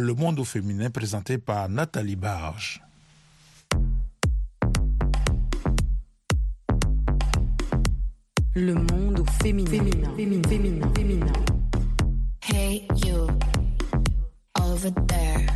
Le 0.00 0.14
monde 0.14 0.40
au 0.40 0.44
féminin 0.44 0.88
présenté 0.88 1.36
par 1.36 1.68
Nathalie 1.68 2.16
Barge. 2.16 2.82
Le 8.54 8.72
monde 8.72 9.20
au 9.20 9.24
féminin. 9.42 9.70
Féminin. 9.70 10.10
Féminin. 10.16 10.48
Féminin. 10.48 10.92
féminin. 10.96 11.32
Hey 12.40 12.88
you, 13.04 13.28
over 14.58 14.90
there. 15.06 15.46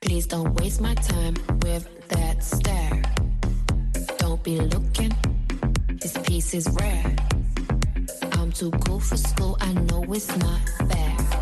Please 0.00 0.28
don't 0.28 0.54
waste 0.60 0.80
my 0.80 0.94
time 0.94 1.34
with 1.64 1.84
that 2.10 2.44
stare. 2.44 3.02
Don't 4.18 4.40
be 4.44 4.60
looking, 4.60 5.12
this 6.00 6.16
piece 6.18 6.54
is 6.54 6.68
rare. 6.80 7.16
I'm 8.34 8.52
too 8.52 8.70
cool 8.86 9.00
for 9.00 9.16
school, 9.16 9.58
I 9.60 9.72
know 9.72 10.04
it's 10.12 10.28
not 10.36 10.60
fair. 10.88 11.41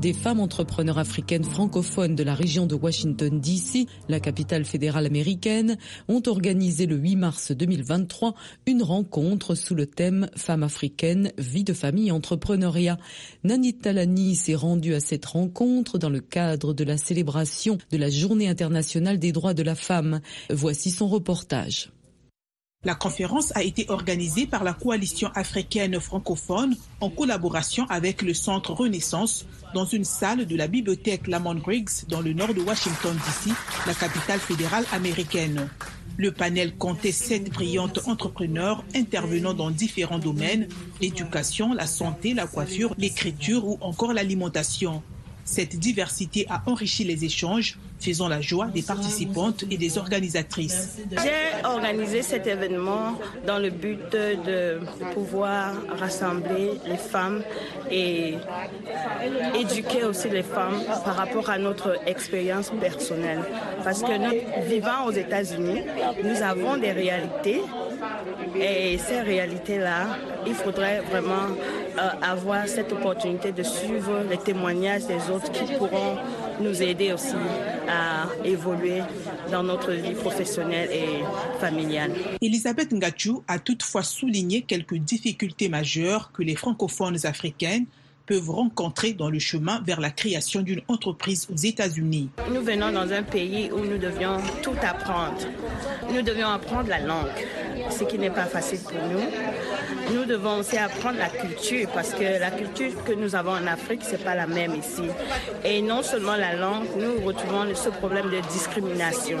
Des 0.00 0.12
femmes 0.12 0.38
entrepreneurs 0.38 0.98
africaines 0.98 1.42
francophones 1.42 2.14
de 2.14 2.22
la 2.22 2.32
région 2.32 2.66
de 2.66 2.76
Washington, 2.76 3.40
D.C., 3.40 3.86
la 4.08 4.20
capitale 4.20 4.64
fédérale 4.64 5.06
américaine, 5.06 5.76
ont 6.06 6.22
organisé 6.28 6.86
le 6.86 6.94
8 6.94 7.16
mars 7.16 7.50
2023 7.50 8.36
une 8.66 8.84
rencontre 8.84 9.56
sous 9.56 9.74
le 9.74 9.86
thème 9.86 10.28
Femmes 10.36 10.62
africaines, 10.62 11.32
vie 11.36 11.64
de 11.64 11.72
famille 11.72 12.12
entrepreneuriat. 12.12 12.96
Nanit 13.42 13.74
Talani 13.74 14.36
s'est 14.36 14.54
rendue 14.54 14.94
à 14.94 15.00
cette 15.00 15.26
rencontre 15.26 15.98
dans 15.98 16.10
le 16.10 16.20
cadre 16.20 16.74
de 16.74 16.84
la 16.84 16.96
célébration 16.96 17.76
de 17.90 17.96
la 17.96 18.08
Journée 18.08 18.48
internationale 18.48 19.18
des 19.18 19.32
droits 19.32 19.54
de 19.54 19.64
la 19.64 19.74
femme. 19.74 20.20
Voici 20.48 20.92
son 20.92 21.08
reportage. 21.08 21.90
La 22.84 22.94
conférence 22.94 23.50
a 23.56 23.64
été 23.64 23.86
organisée 23.88 24.46
par 24.46 24.62
la 24.62 24.72
coalition 24.72 25.32
africaine 25.34 25.98
francophone 25.98 26.76
en 27.00 27.10
collaboration 27.10 27.84
avec 27.88 28.22
le 28.22 28.32
Centre 28.34 28.72
Renaissance 28.72 29.46
dans 29.74 29.84
une 29.84 30.04
salle 30.04 30.46
de 30.46 30.54
la 30.54 30.68
bibliothèque 30.68 31.26
Lamont 31.26 31.56
Griggs 31.56 32.06
dans 32.08 32.20
le 32.20 32.32
nord 32.32 32.54
de 32.54 32.60
Washington 32.60 33.16
DC, 33.16 33.52
la 33.84 33.94
capitale 33.94 34.38
fédérale 34.38 34.84
américaine. 34.92 35.68
Le 36.18 36.30
panel 36.30 36.76
comptait 36.76 37.10
sept 37.10 37.50
brillantes 37.50 37.98
entrepreneurs 38.06 38.84
intervenant 38.94 39.54
dans 39.54 39.72
différents 39.72 40.20
domaines, 40.20 40.68
l'éducation, 41.00 41.74
la 41.74 41.88
santé, 41.88 42.32
la 42.32 42.46
coiffure, 42.46 42.94
l'écriture 42.96 43.66
ou 43.66 43.78
encore 43.80 44.12
l'alimentation. 44.12 45.02
Cette 45.50 45.76
diversité 45.78 46.46
a 46.50 46.62
enrichi 46.66 47.04
les 47.04 47.24
échanges, 47.24 47.78
faisant 47.98 48.28
la 48.28 48.42
joie 48.42 48.66
des 48.66 48.82
participantes 48.82 49.64
et 49.70 49.78
des 49.78 49.96
organisatrices. 49.96 50.98
J'ai 51.10 51.66
organisé 51.66 52.20
cet 52.20 52.46
événement 52.46 53.18
dans 53.46 53.58
le 53.58 53.70
but 53.70 53.98
de 54.12 54.78
pouvoir 55.14 55.74
rassembler 55.98 56.72
les 56.86 56.98
femmes 56.98 57.42
et 57.90 58.34
éduquer 59.58 60.04
aussi 60.04 60.28
les 60.28 60.42
femmes 60.42 60.82
par 61.02 61.16
rapport 61.16 61.48
à 61.48 61.56
notre 61.56 61.98
expérience 62.06 62.70
personnelle. 62.78 63.42
Parce 63.82 64.02
que 64.02 64.18
nous 64.18 64.68
vivons 64.68 65.06
aux 65.06 65.12
États-Unis, 65.12 65.80
nous 66.22 66.42
avons 66.42 66.76
des 66.76 66.92
réalités 66.92 67.62
et 68.54 68.98
ces 68.98 69.20
réalités-là, 69.20 70.18
il 70.46 70.54
faudrait 70.54 71.00
vraiment 71.10 71.48
avoir 72.22 72.66
cette 72.68 72.92
opportunité 72.92 73.52
de 73.52 73.62
suivre 73.62 74.24
les 74.28 74.38
témoignages 74.38 75.06
des 75.06 75.30
autres 75.30 75.50
qui 75.52 75.74
pourront 75.74 76.16
nous 76.60 76.82
aider 76.82 77.12
aussi 77.12 77.34
à 77.88 78.26
évoluer 78.44 79.02
dans 79.50 79.62
notre 79.62 79.92
vie 79.92 80.14
professionnelle 80.14 80.90
et 80.92 81.22
familiale. 81.60 82.12
Elisabeth 82.40 82.92
Ngachou 82.92 83.42
a 83.48 83.58
toutefois 83.58 84.02
souligné 84.02 84.62
quelques 84.62 84.96
difficultés 84.96 85.68
majeures 85.68 86.30
que 86.32 86.42
les 86.42 86.56
francophones 86.56 87.18
africaines 87.24 87.86
peuvent 88.28 88.50
rencontrer 88.50 89.14
dans 89.14 89.30
le 89.30 89.38
chemin 89.38 89.80
vers 89.86 90.00
la 90.00 90.10
création 90.10 90.60
d'une 90.60 90.82
entreprise 90.88 91.48
aux 91.50 91.56
États-Unis. 91.56 92.28
Nous 92.52 92.60
venons 92.60 92.92
dans 92.92 93.10
un 93.10 93.22
pays 93.22 93.70
où 93.72 93.80
nous 93.80 93.96
devions 93.96 94.36
tout 94.62 94.76
apprendre. 94.82 95.38
Nous 96.12 96.20
devions 96.20 96.48
apprendre 96.48 96.90
la 96.90 97.00
langue, 97.00 97.46
ce 97.90 98.04
qui 98.04 98.18
n'est 98.18 98.30
pas 98.30 98.44
facile 98.44 98.80
pour 98.80 98.92
nous. 98.92 100.14
Nous 100.14 100.26
devons 100.26 100.58
aussi 100.58 100.76
apprendre 100.76 101.18
la 101.18 101.30
culture 101.30 101.88
parce 101.94 102.12
que 102.12 102.38
la 102.38 102.50
culture 102.50 102.92
que 103.04 103.12
nous 103.12 103.34
avons 103.34 103.52
en 103.52 103.66
Afrique, 103.66 104.02
c'est 104.02 104.22
pas 104.22 104.34
la 104.34 104.46
même 104.46 104.74
ici. 104.74 105.08
Et 105.64 105.80
non 105.80 106.02
seulement 106.02 106.36
la 106.36 106.54
langue, 106.54 106.86
nous 106.98 107.24
retrouvons 107.26 107.74
ce 107.74 107.88
problème 107.88 108.26
de 108.30 108.40
discrimination. 108.52 109.38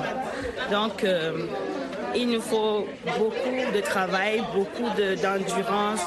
Donc, 0.70 1.04
euh, 1.04 1.46
il 2.16 2.30
nous 2.30 2.40
faut 2.40 2.86
beaucoup 3.18 3.74
de 3.74 3.80
travail, 3.80 4.42
beaucoup 4.54 4.88
d'endurance 5.22 6.00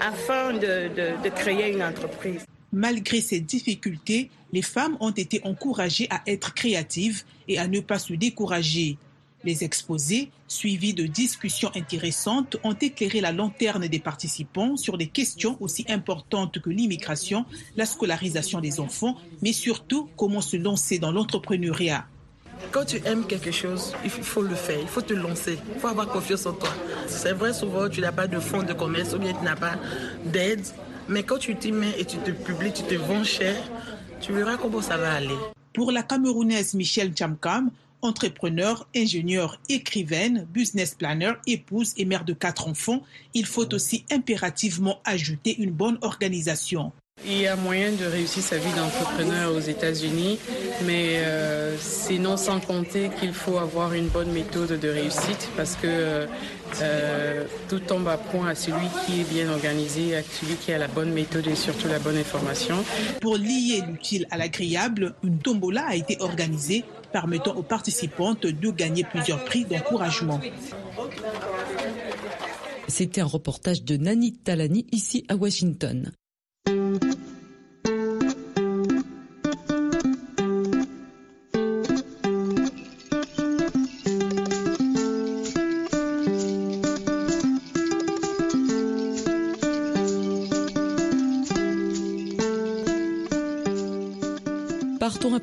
afin 0.00 0.54
de, 0.54 1.28
créer 1.30 1.72
une 1.72 1.82
entreprise. 1.82 2.44
Malgré 2.72 3.20
ces 3.20 3.40
difficultés, 3.40 4.30
les 4.52 4.62
femmes 4.62 4.96
ont 5.00 5.10
été 5.10 5.40
encouragées 5.44 6.08
à 6.10 6.22
être 6.26 6.54
créatives 6.54 7.22
et 7.48 7.58
à 7.58 7.68
ne 7.68 7.80
pas 7.80 7.98
se 7.98 8.14
décourager. 8.14 8.98
Les 9.44 9.62
exposés, 9.62 10.30
suivis 10.48 10.94
de 10.94 11.06
discussions 11.06 11.70
intéressantes, 11.74 12.56
ont 12.64 12.72
éclairé 12.72 13.20
la 13.20 13.30
lanterne 13.30 13.86
des 13.86 13.98
participants 13.98 14.76
sur 14.76 14.96
des 14.96 15.08
questions 15.08 15.58
aussi 15.60 15.84
importantes 15.88 16.60
que 16.60 16.70
l'immigration, 16.70 17.44
la 17.76 17.84
scolarisation 17.84 18.60
des 18.60 18.80
enfants, 18.80 19.16
mais 19.42 19.52
surtout 19.52 20.08
comment 20.16 20.40
se 20.40 20.56
lancer 20.56 20.98
dans 20.98 21.12
l'entrepreneuriat. 21.12 22.06
Quand 22.72 22.84
tu 22.84 23.00
aimes 23.04 23.26
quelque 23.26 23.50
chose, 23.50 23.94
il 24.04 24.10
faut 24.10 24.42
le 24.42 24.54
faire, 24.54 24.78
il 24.80 24.88
faut 24.88 25.00
te 25.00 25.14
lancer, 25.14 25.58
il 25.74 25.80
faut 25.80 25.88
avoir 25.88 26.08
confiance 26.08 26.46
en 26.46 26.52
toi. 26.52 26.70
C'est 27.06 27.32
vrai, 27.32 27.52
souvent, 27.52 27.88
tu 27.88 28.00
n'as 28.00 28.12
pas 28.12 28.26
de 28.26 28.38
fonds 28.38 28.62
de 28.62 28.72
commerce 28.72 29.14
ou 29.14 29.18
bien 29.18 29.32
tu 29.32 29.44
n'as 29.44 29.56
pas 29.56 29.76
d'aide, 30.24 30.64
mais 31.08 31.22
quand 31.22 31.38
tu 31.38 31.54
t'y 31.56 31.72
mets 31.72 31.94
et 31.98 32.04
tu 32.04 32.18
te 32.18 32.30
publies, 32.30 32.72
tu 32.72 32.82
te 32.82 32.94
vends 32.94 33.24
cher, 33.24 33.56
tu 34.20 34.32
verras 34.32 34.56
comment 34.56 34.82
ça 34.82 34.96
va 34.96 35.12
aller. 35.14 35.36
Pour 35.72 35.92
la 35.92 36.02
Camerounaise 36.02 36.74
Michelle 36.74 37.12
Chamkam, 37.16 37.70
entrepreneur, 38.02 38.86
ingénieur, 38.94 39.58
écrivaine, 39.68 40.46
business 40.52 40.94
planner, 40.94 41.32
épouse 41.46 41.94
et 41.96 42.04
mère 42.04 42.24
de 42.24 42.32
quatre 42.32 42.68
enfants, 42.68 43.02
il 43.32 43.46
faut 43.46 43.72
aussi 43.74 44.04
impérativement 44.10 45.00
ajouter 45.04 45.56
une 45.60 45.70
bonne 45.70 45.98
organisation. 46.02 46.92
Il 47.26 47.40
y 47.40 47.46
a 47.46 47.56
moyen 47.56 47.90
de 47.92 48.04
réussir 48.04 48.42
sa 48.42 48.58
vie 48.58 48.72
d'entrepreneur 48.76 49.54
aux 49.54 49.60
États-Unis, 49.60 50.38
mais 50.84 51.16
euh, 51.16 51.74
sinon 51.78 52.36
sans 52.36 52.60
compter 52.60 53.10
qu'il 53.18 53.32
faut 53.32 53.56
avoir 53.56 53.94
une 53.94 54.08
bonne 54.08 54.30
méthode 54.30 54.78
de 54.78 54.88
réussite 54.88 55.48
parce 55.56 55.74
que 55.76 56.26
euh, 56.82 57.44
tout 57.70 57.78
tombe 57.78 58.08
à 58.08 58.18
point 58.18 58.48
à 58.48 58.54
celui 58.54 58.86
qui 59.06 59.22
est 59.22 59.30
bien 59.32 59.50
organisé, 59.50 60.16
à 60.16 60.22
celui 60.22 60.56
qui 60.56 60.70
a 60.72 60.78
la 60.78 60.86
bonne 60.86 61.12
méthode 61.12 61.46
et 61.46 61.54
surtout 61.54 61.88
la 61.88 61.98
bonne 61.98 62.18
information. 62.18 62.84
Pour 63.22 63.38
lier 63.38 63.82
l'utile 63.88 64.26
à 64.30 64.36
l'agréable, 64.36 65.14
une 65.22 65.38
tombola 65.38 65.86
a 65.88 65.94
été 65.94 66.18
organisée 66.20 66.84
permettant 67.10 67.54
aux 67.54 67.62
participantes 67.62 68.44
de 68.44 68.70
gagner 68.70 69.02
plusieurs 69.02 69.42
prix 69.44 69.64
d'encouragement. 69.64 70.40
C'était 72.86 73.22
un 73.22 73.26
reportage 73.26 73.82
de 73.82 73.96
Nani 73.96 74.34
Talani 74.34 74.86
ici 74.92 75.24
à 75.28 75.36
Washington. 75.36 76.12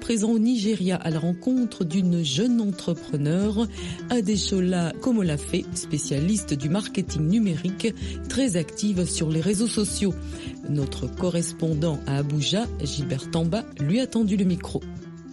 Présent 0.02 0.32
au 0.32 0.40
Nigeria 0.40 0.96
à 0.98 1.12
la 1.12 1.20
rencontre 1.20 1.86
d'une 1.86 2.24
jeune 2.26 2.60
entrepreneur, 2.60 3.68
Adeshola 4.10 4.92
Komolafe, 5.00 5.56
spécialiste 5.76 6.54
du 6.56 6.68
marketing 6.70 7.28
numérique, 7.30 7.94
très 8.28 8.58
active 8.58 9.06
sur 9.06 9.30
les 9.30 9.40
réseaux 9.40 9.68
sociaux. 9.68 10.14
Notre 10.68 11.06
correspondant 11.08 12.00
à 12.08 12.18
Abuja, 12.18 12.66
Gilbert 12.84 13.30
Tamba, 13.30 13.64
lui 13.80 14.00
a 14.02 14.08
tendu 14.08 14.36
le 14.36 14.44
micro. 14.44 14.82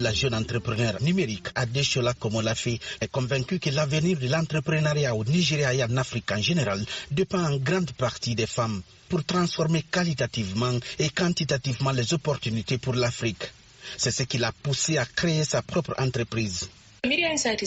La 0.01 0.13
jeune 0.13 0.35
entrepreneur 0.35 1.03
numérique 1.03 1.49
Adeshola 1.57 2.13
Komolafe 2.13 2.69
est 2.69 3.11
convaincue 3.11 3.59
que 3.59 3.71
l'avenir 3.71 4.19
de 4.19 4.29
l'entrepreneuriat 4.29 5.17
au 5.17 5.25
Nigeria 5.25 5.73
et 5.75 5.83
en 5.83 5.97
Afrique 5.97 6.31
en 6.31 6.41
général 6.43 6.85
dépend 7.11 7.43
en 7.43 7.57
grande 7.57 7.91
partie 7.93 8.35
des 8.37 8.47
femmes 8.47 8.83
pour 9.09 9.25
transformer 9.25 9.83
qualitativement 9.83 10.79
et 10.99 11.09
quantitativement 11.09 11.91
les 11.93 12.13
opportunités 12.13 12.77
pour 12.79 12.95
l'Afrique. 12.95 13.51
C'est 13.97 14.11
ce 14.11 14.23
qui 14.23 14.39
l'a 14.39 14.53
poussé 14.53 14.99
à 14.99 15.07
créer 15.07 15.45
sa 15.45 15.63
propre 15.63 15.95
entreprise. 15.99 16.69
Media 17.07 17.29
Insight 17.31 17.63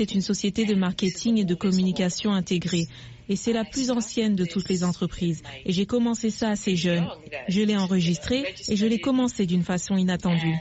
est 0.00 0.14
une 0.14 0.20
société 0.20 0.64
de 0.64 0.74
marketing 0.74 1.38
et 1.38 1.44
de 1.44 1.54
communication 1.54 2.32
intégrée. 2.32 2.86
et 3.28 3.36
c'est 3.36 3.52
la 3.52 3.64
plus 3.64 3.90
ancienne 3.90 4.36
de 4.36 4.44
toutes 4.44 4.68
les 4.68 4.84
entreprises. 4.84 5.42
Et 5.64 5.72
j'ai 5.72 5.86
commencé 5.86 6.30
ça 6.30 6.50
assez 6.50 6.76
jeune. 6.76 7.06
Je 7.48 7.62
l'ai 7.62 7.76
enregistré 7.76 8.54
et 8.68 8.76
je 8.76 8.86
l'ai 8.86 9.00
commencé 9.00 9.46
d'une 9.46 9.64
façon 9.64 9.96
inattendue. 9.96 10.56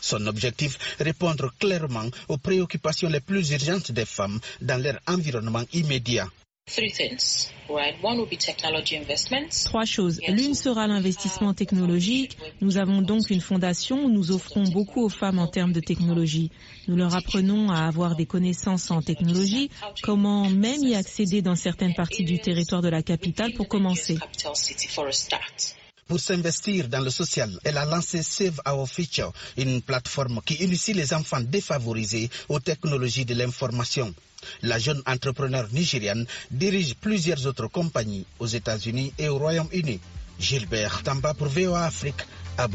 Son 0.00 0.26
objectif, 0.26 0.96
répondre 0.98 1.52
clairement 1.60 2.08
aux 2.28 2.38
préoccupations 2.38 3.08
les 3.08 3.20
plus 3.20 3.50
urgentes 3.52 3.92
des 3.92 4.04
femmes 4.04 4.40
dans 4.60 4.82
leur 4.82 4.98
environnement 5.06 5.62
immédiat. 5.72 6.26
Trois 9.64 9.84
choses. 9.84 10.20
L'une 10.28 10.54
sera 10.54 10.86
l'investissement 10.86 11.54
technologique. 11.54 12.38
Nous 12.60 12.76
avons 12.78 13.02
donc 13.02 13.30
une 13.30 13.40
fondation 13.40 14.04
où 14.04 14.10
nous 14.10 14.30
offrons 14.30 14.62
beaucoup 14.64 15.02
aux 15.04 15.08
femmes 15.08 15.38
en 15.40 15.48
termes 15.48 15.72
de 15.72 15.80
technologie. 15.80 16.50
Nous 16.88 16.96
leur 16.96 17.14
apprenons 17.16 17.70
à 17.70 17.80
avoir 17.86 18.14
des 18.16 18.26
connaissances 18.26 18.90
en 18.92 19.02
technologie, 19.02 19.70
comment 20.02 20.48
même 20.48 20.82
y 20.84 20.94
accéder 20.94 21.42
dans 21.42 21.56
certaines 21.56 21.94
parties 21.94 22.24
du 22.24 22.38
territoire 22.40 22.80
de 22.80 22.88
la 22.88 23.02
capitale 23.02 23.52
pour 23.54 23.66
commencer. 23.68 24.16
Pour 26.08 26.20
s'investir 26.20 26.88
dans 26.88 27.00
le 27.00 27.10
social, 27.10 27.58
elle 27.64 27.76
a 27.78 27.84
lancé 27.84 28.22
Save 28.22 28.60
Our 28.66 28.88
Future, 28.88 29.32
une 29.56 29.82
plateforme 29.82 30.40
qui 30.44 30.54
initie 30.54 30.92
les 30.92 31.12
enfants 31.12 31.40
défavorisés 31.40 32.30
aux 32.48 32.60
technologies 32.60 33.24
de 33.24 33.34
l'information. 33.34 34.14
La 34.62 34.78
jeune 34.78 35.02
entrepreneur 35.06 35.66
nigériane 35.72 36.26
dirige 36.50 36.94
plusieurs 36.94 37.46
autres 37.46 37.66
compagnies 37.68 38.26
aux 38.38 38.46
États-Unis 38.46 39.12
et 39.18 39.28
au 39.28 39.38
Royaume-Uni. 39.38 40.00
Gilbert 40.38 41.02
Tamba 41.02 41.34
pour 41.34 41.48
VOA 41.48 41.84
Afrique, 41.84 42.26
à. 42.58 42.66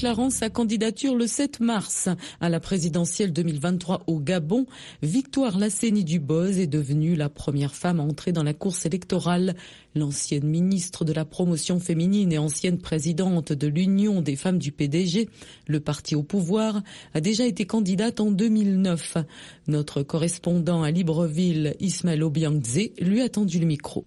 Déclarant 0.00 0.30
sa 0.30 0.48
candidature 0.48 1.14
le 1.14 1.26
7 1.26 1.60
mars 1.60 2.08
à 2.40 2.48
la 2.48 2.58
présidentielle 2.58 3.34
2023 3.34 4.04
au 4.06 4.18
Gabon, 4.18 4.64
Victoire 5.02 5.58
Lasseni 5.58 6.04
Duboz 6.04 6.58
est 6.58 6.66
devenue 6.66 7.16
la 7.16 7.28
première 7.28 7.74
femme 7.74 8.00
à 8.00 8.02
entrer 8.02 8.32
dans 8.32 8.42
la 8.42 8.54
course 8.54 8.86
électorale. 8.86 9.56
L'ancienne 9.94 10.46
ministre 10.46 11.04
de 11.04 11.12
la 11.12 11.26
promotion 11.26 11.80
féminine 11.80 12.32
et 12.32 12.38
ancienne 12.38 12.78
présidente 12.78 13.52
de 13.52 13.66
l'Union 13.66 14.22
des 14.22 14.36
femmes 14.36 14.58
du 14.58 14.72
PDG, 14.72 15.28
le 15.66 15.80
parti 15.80 16.14
au 16.14 16.22
pouvoir, 16.22 16.80
a 17.12 17.20
déjà 17.20 17.44
été 17.44 17.66
candidate 17.66 18.20
en 18.20 18.30
2009. 18.30 19.18
Notre 19.66 20.02
correspondant 20.02 20.82
à 20.82 20.90
Libreville, 20.90 21.76
Ismaël 21.78 22.22
Obiangze, 22.22 22.88
lui 23.02 23.20
a 23.20 23.28
tendu 23.28 23.58
le 23.58 23.66
micro. 23.66 24.06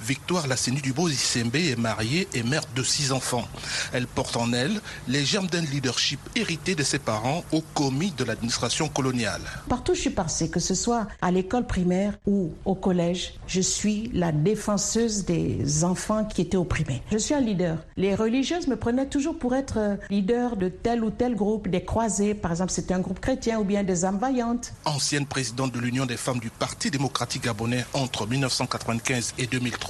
Victoire 0.00 0.46
Lasseni 0.46 0.80
Dubois 0.80 1.10
Issembe 1.10 1.56
est 1.56 1.78
mariée 1.78 2.28
et 2.34 2.42
mère 2.42 2.62
de 2.74 2.82
six 2.82 3.12
enfants. 3.12 3.46
Elle 3.92 4.06
porte 4.06 4.36
en 4.36 4.52
elle 4.52 4.80
les 5.08 5.24
germes 5.24 5.46
d'un 5.46 5.62
leadership 5.62 6.20
hérité 6.36 6.74
de 6.74 6.82
ses 6.82 6.98
parents 6.98 7.44
au 7.52 7.60
commis 7.74 8.12
de 8.16 8.24
l'administration 8.24 8.88
coloniale. 8.88 9.40
Partout 9.68 9.92
où 9.92 9.94
je 9.94 10.00
suis 10.02 10.10
passée, 10.10 10.50
que 10.50 10.60
ce 10.60 10.74
soit 10.74 11.06
à 11.22 11.30
l'école 11.30 11.66
primaire 11.66 12.14
ou 12.26 12.52
au 12.64 12.74
collège, 12.74 13.34
je 13.46 13.60
suis 13.60 14.10
la 14.12 14.32
défenseuse 14.32 15.24
des 15.24 15.84
enfants 15.84 16.24
qui 16.24 16.42
étaient 16.42 16.56
opprimés. 16.56 17.02
Je 17.10 17.18
suis 17.18 17.34
un 17.34 17.40
leader. 17.40 17.78
Les 17.96 18.14
religieuses 18.14 18.68
me 18.68 18.76
prenaient 18.76 19.08
toujours 19.08 19.38
pour 19.38 19.54
être 19.54 19.98
leader 20.10 20.56
de 20.56 20.68
tel 20.68 21.02
ou 21.02 21.10
tel 21.10 21.34
groupe, 21.34 21.68
des 21.68 21.84
croisés, 21.84 22.34
par 22.34 22.50
exemple 22.50 22.72
c'était 22.72 22.94
un 22.94 23.00
groupe 23.00 23.20
chrétien 23.20 23.58
ou 23.58 23.64
bien 23.64 23.82
des 23.82 24.04
âmes 24.04 24.18
vaillantes. 24.18 24.72
Ancienne 24.84 25.26
présidente 25.26 25.72
de 25.72 25.78
l'Union 25.78 26.06
des 26.06 26.16
femmes 26.16 26.40
du 26.40 26.50
Parti 26.50 26.90
démocratique 26.90 27.44
gabonais 27.44 27.84
entre 27.94 28.26
1995 28.26 29.34
et 29.38 29.46
2003, 29.46 29.85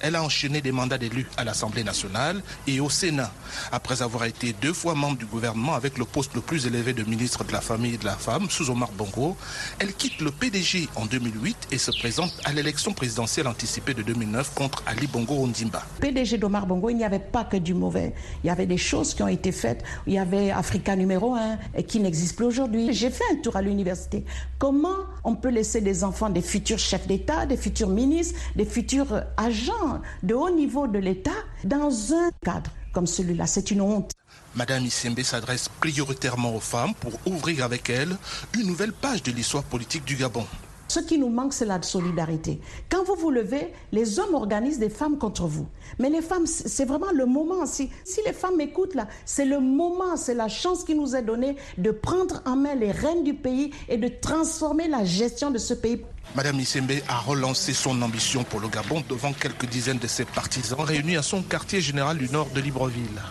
elle 0.00 0.16
a 0.16 0.22
enchaîné 0.22 0.60
des 0.60 0.72
mandats 0.72 0.98
d'élus 0.98 1.26
à 1.36 1.44
l'Assemblée 1.44 1.84
nationale 1.84 2.42
et 2.66 2.80
au 2.80 2.90
Sénat. 2.90 3.32
Après 3.72 4.02
avoir 4.02 4.24
été 4.24 4.54
deux 4.60 4.72
fois 4.72 4.94
membre 4.94 5.18
du 5.18 5.26
gouvernement 5.26 5.74
avec 5.74 5.98
le 5.98 6.04
poste 6.04 6.34
le 6.34 6.40
plus 6.40 6.66
élevé 6.66 6.92
de 6.92 7.02
ministre 7.04 7.44
de 7.44 7.52
la 7.52 7.60
Famille 7.60 7.94
et 7.94 7.98
de 7.98 8.04
la 8.04 8.16
Femme 8.16 8.48
sous 8.50 8.70
Omar 8.70 8.92
Bongo, 8.92 9.36
elle 9.78 9.94
quitte 9.94 10.20
le 10.20 10.30
PDG 10.30 10.88
en 10.96 11.06
2008 11.06 11.68
et 11.72 11.78
se 11.78 11.90
présente 11.90 12.32
à 12.44 12.52
l'élection 12.52 12.92
présidentielle 12.92 13.46
anticipée 13.46 13.94
de 13.94 14.02
2009 14.02 14.54
contre 14.54 14.82
Ali 14.86 15.06
Bongo 15.06 15.34
Ondimba. 15.34 15.82
PDG 16.00 16.38
d'Omar 16.38 16.66
Bongo, 16.66 16.90
il 16.90 16.96
n'y 16.96 17.04
avait 17.04 17.18
pas 17.18 17.44
que 17.44 17.56
du 17.56 17.74
mauvais. 17.74 18.14
Il 18.42 18.46
y 18.48 18.50
avait 18.50 18.66
des 18.66 18.78
choses 18.78 19.14
qui 19.14 19.22
ont 19.22 19.28
été 19.28 19.52
faites. 19.52 19.82
Il 20.06 20.12
y 20.12 20.18
avait 20.18 20.50
Africa 20.50 20.96
numéro 20.96 21.34
1 21.34 21.58
et 21.76 21.84
qui 21.84 22.00
n'existe 22.00 22.36
plus 22.36 22.46
aujourd'hui. 22.46 22.92
J'ai 22.92 23.10
fait 23.10 23.24
un 23.32 23.36
tour 23.36 23.56
à 23.56 23.62
l'université. 23.62 24.24
Comment 24.58 24.96
on 25.24 25.34
peut 25.34 25.50
laisser 25.50 25.80
des 25.80 26.04
enfants, 26.04 26.30
des 26.30 26.42
futurs 26.42 26.78
chefs 26.78 27.06
d'État, 27.06 27.46
des 27.46 27.56
futurs 27.56 27.88
ministres, 27.88 28.38
des 28.56 28.64
futurs 28.64 29.24
agents 29.36 30.00
de 30.22 30.34
haut 30.34 30.50
niveau 30.50 30.86
de 30.86 30.98
l'État 30.98 31.30
dans 31.64 32.12
un 32.14 32.30
cadre 32.44 32.70
comme 32.92 33.06
celui-là. 33.06 33.46
C'est 33.46 33.70
une 33.70 33.80
honte. 33.80 34.12
Madame 34.54 34.84
Issembe 34.84 35.20
s'adresse 35.22 35.68
prioritairement 35.68 36.54
aux 36.54 36.60
femmes 36.60 36.94
pour 36.94 37.12
ouvrir 37.26 37.64
avec 37.64 37.90
elles 37.90 38.16
une 38.54 38.66
nouvelle 38.68 38.92
page 38.92 39.22
de 39.22 39.32
l'histoire 39.32 39.64
politique 39.64 40.04
du 40.04 40.14
Gabon. 40.14 40.46
Ce 40.86 41.00
qui 41.00 41.18
nous 41.18 41.28
manque, 41.30 41.54
c'est 41.54 41.64
la 41.64 41.82
solidarité. 41.82 42.60
Quand 42.90 43.02
vous 43.04 43.16
vous 43.16 43.30
levez, 43.30 43.72
les 43.90 44.18
hommes 44.20 44.34
organisent 44.34 44.78
des 44.78 44.90
femmes 44.90 45.18
contre 45.18 45.46
vous. 45.46 45.66
Mais 45.98 46.10
les 46.10 46.20
femmes, 46.22 46.46
c'est 46.46 46.84
vraiment 46.84 47.10
le 47.12 47.26
moment. 47.26 47.66
Si, 47.66 47.90
si 48.04 48.20
les 48.24 48.32
femmes 48.32 48.56
m'écoutent 48.56 48.94
là, 48.94 49.08
c'est 49.24 49.46
le 49.46 49.58
moment, 49.60 50.16
c'est 50.16 50.34
la 50.34 50.48
chance 50.48 50.84
qui 50.84 50.94
nous 50.94 51.16
est 51.16 51.22
donnée 51.22 51.56
de 51.78 51.90
prendre 51.90 52.42
en 52.46 52.54
main 52.56 52.74
les 52.74 52.92
rênes 52.92 53.24
du 53.24 53.34
pays 53.34 53.72
et 53.88 53.96
de 53.96 54.08
transformer 54.08 54.86
la 54.86 55.04
gestion 55.04 55.50
de 55.50 55.58
ce 55.58 55.74
pays. 55.74 56.04
Madame 56.34 56.58
Issembe 56.58 56.92
a 57.08 57.18
relancé 57.18 57.72
son 57.72 58.00
ambition 58.02 58.42
pour 58.42 58.60
le 58.60 58.68
Gabon 58.68 59.04
devant 59.08 59.32
quelques 59.32 59.66
dizaines 59.66 59.98
de 59.98 60.08
ses 60.08 60.24
partisans 60.24 60.80
réunis 60.80 61.16
à 61.16 61.22
son 61.22 61.42
quartier 61.42 61.80
général 61.80 62.18
du 62.18 62.28
nord 62.28 62.48
de 62.50 62.60
Libreville. 62.60 63.22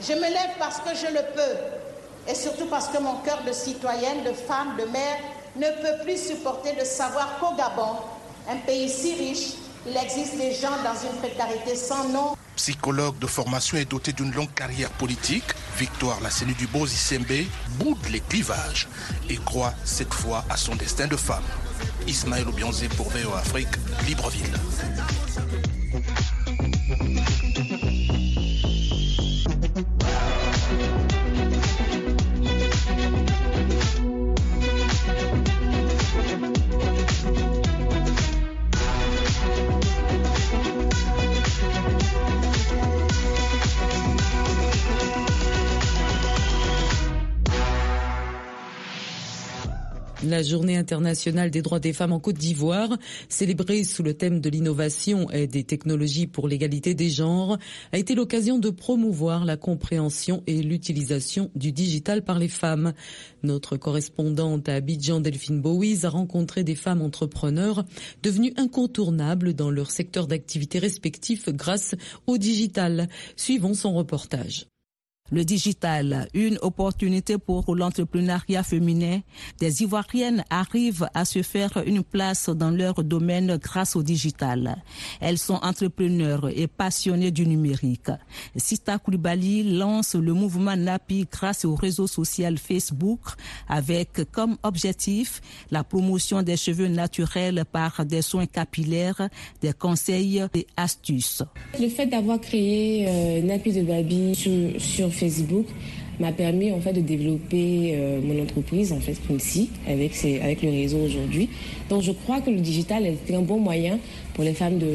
Je 0.00 0.12
me 0.12 0.20
lève 0.20 0.54
parce 0.58 0.78
que 0.78 0.90
je 0.94 1.12
le 1.12 1.22
peux 1.34 2.30
et 2.30 2.34
surtout 2.34 2.66
parce 2.66 2.88
que 2.88 2.98
mon 3.02 3.16
cœur 3.18 3.42
de 3.46 3.52
citoyenne, 3.52 4.22
de 4.24 4.32
femme, 4.32 4.76
de 4.78 4.84
mère 4.84 5.18
ne 5.56 5.66
peut 5.82 6.04
plus 6.04 6.16
supporter 6.28 6.74
de 6.78 6.84
savoir 6.84 7.38
qu'au 7.40 7.54
Gabon, 7.56 7.96
un 8.48 8.56
pays 8.56 8.88
si 8.88 9.14
riche, 9.14 9.54
il 9.86 9.96
existe 9.96 10.36
des 10.38 10.52
gens 10.54 10.76
dans 10.82 10.94
une 11.08 11.18
précarité 11.18 11.76
sans 11.76 12.08
nom. 12.08 12.36
Psychologue 12.56 13.18
de 13.18 13.26
formation 13.26 13.76
et 13.78 13.84
doté 13.84 14.12
d'une 14.12 14.32
longue 14.32 14.52
carrière 14.54 14.90
politique, 14.90 15.44
Victoire 15.76 16.20
Lasseni 16.20 16.54
Dubois 16.54 16.86
Issembe 16.86 17.46
boude 17.78 17.98
les 18.10 18.20
clivages 18.20 18.88
et 19.28 19.36
croit 19.36 19.74
cette 19.84 20.14
fois 20.14 20.44
à 20.48 20.56
son 20.56 20.74
destin 20.76 21.08
de 21.08 21.16
femme. 21.16 21.42
Ismaël 22.06 22.48
Obianzé 22.48 22.88
pour 22.88 23.08
VO 23.10 23.32
Afrique, 23.34 23.68
Libreville. 24.06 24.52
La 50.34 50.42
journée 50.42 50.76
internationale 50.76 51.52
des 51.52 51.62
droits 51.62 51.78
des 51.78 51.92
femmes 51.92 52.10
en 52.10 52.18
Côte 52.18 52.38
d'Ivoire, 52.38 52.98
célébrée 53.28 53.84
sous 53.84 54.02
le 54.02 54.14
thème 54.14 54.40
de 54.40 54.50
l'innovation 54.50 55.30
et 55.30 55.46
des 55.46 55.62
technologies 55.62 56.26
pour 56.26 56.48
l'égalité 56.48 56.92
des 56.92 57.08
genres, 57.08 57.56
a 57.92 57.98
été 57.98 58.16
l'occasion 58.16 58.58
de 58.58 58.68
promouvoir 58.70 59.44
la 59.44 59.56
compréhension 59.56 60.42
et 60.48 60.60
l'utilisation 60.60 61.52
du 61.54 61.70
digital 61.70 62.24
par 62.24 62.40
les 62.40 62.48
femmes. 62.48 62.94
Notre 63.44 63.76
correspondante 63.76 64.68
à 64.68 64.74
Abidjan, 64.74 65.20
Delphine 65.20 65.60
Bowies, 65.60 66.04
a 66.04 66.08
rencontré 66.08 66.64
des 66.64 66.74
femmes 66.74 67.02
entrepreneurs 67.02 67.84
devenues 68.24 68.54
incontournables 68.56 69.54
dans 69.54 69.70
leur 69.70 69.92
secteur 69.92 70.26
d'activité 70.26 70.80
respectif 70.80 71.48
grâce 71.50 71.94
au 72.26 72.38
digital. 72.38 73.08
Suivons 73.36 73.74
son 73.74 73.94
reportage. 73.94 74.66
Le 75.32 75.42
digital, 75.42 76.28
une 76.34 76.58
opportunité 76.60 77.38
pour 77.38 77.74
l'entrepreneuriat 77.74 78.62
féminin. 78.62 79.20
Des 79.58 79.82
Ivoiriennes 79.82 80.44
arrivent 80.50 81.08
à 81.14 81.24
se 81.24 81.40
faire 81.40 81.82
une 81.86 82.02
place 82.02 82.50
dans 82.50 82.70
leur 82.70 83.02
domaine 83.02 83.56
grâce 83.56 83.96
au 83.96 84.02
digital. 84.02 84.76
Elles 85.22 85.38
sont 85.38 85.58
entrepreneurs 85.62 86.50
et 86.54 86.66
passionnées 86.66 87.30
du 87.30 87.46
numérique. 87.46 88.10
Sita 88.54 88.98
Koulibaly 88.98 89.78
lance 89.78 90.14
le 90.14 90.34
mouvement 90.34 90.76
NAPI 90.76 91.26
grâce 91.32 91.64
au 91.64 91.74
réseau 91.74 92.06
social 92.06 92.58
Facebook 92.58 93.20
avec 93.66 94.30
comme 94.30 94.58
objectif 94.62 95.40
la 95.70 95.84
promotion 95.84 96.42
des 96.42 96.58
cheveux 96.58 96.88
naturels 96.88 97.64
par 97.72 98.04
des 98.04 98.20
soins 98.20 98.44
capillaires, 98.44 99.30
des 99.62 99.72
conseils 99.72 100.44
et 100.54 100.66
astuces. 100.76 101.42
M'a 106.20 106.32
permis 106.32 106.70
en 106.72 106.80
fait 106.80 106.92
de 106.92 107.00
développer 107.00 107.92
euh, 107.94 108.20
mon 108.22 108.40
entreprise 108.42 108.92
en 108.92 109.00
fait 109.00 109.16
avec 109.88 110.12
avec 110.42 110.62
le 110.62 110.70
réseau 110.70 110.98
aujourd'hui. 110.98 111.48
Donc 111.90 112.02
je 112.02 112.12
crois 112.12 112.40
que 112.40 112.50
le 112.50 112.60
digital 112.60 113.04
est 113.06 113.34
un 113.34 113.42
bon 113.42 113.58
moyen 113.58 113.98
pour 114.34 114.44
les 114.44 114.54
femmes 114.54 114.78
de 114.78 114.92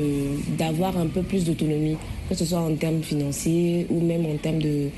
d'avoir 0.57 0.97
un 0.97 1.07
peu 1.07 1.21
plus 1.21 1.43
d'autonomie, 1.45 1.97
que 2.29 2.35
ce 2.35 2.45
soit 2.45 2.59
en 2.59 2.73
termes 2.75 3.01
financiers 3.01 3.85
ou 3.89 3.99
même 3.99 4.25
en 4.25 4.37
termes 4.37 4.59
de 4.59 4.89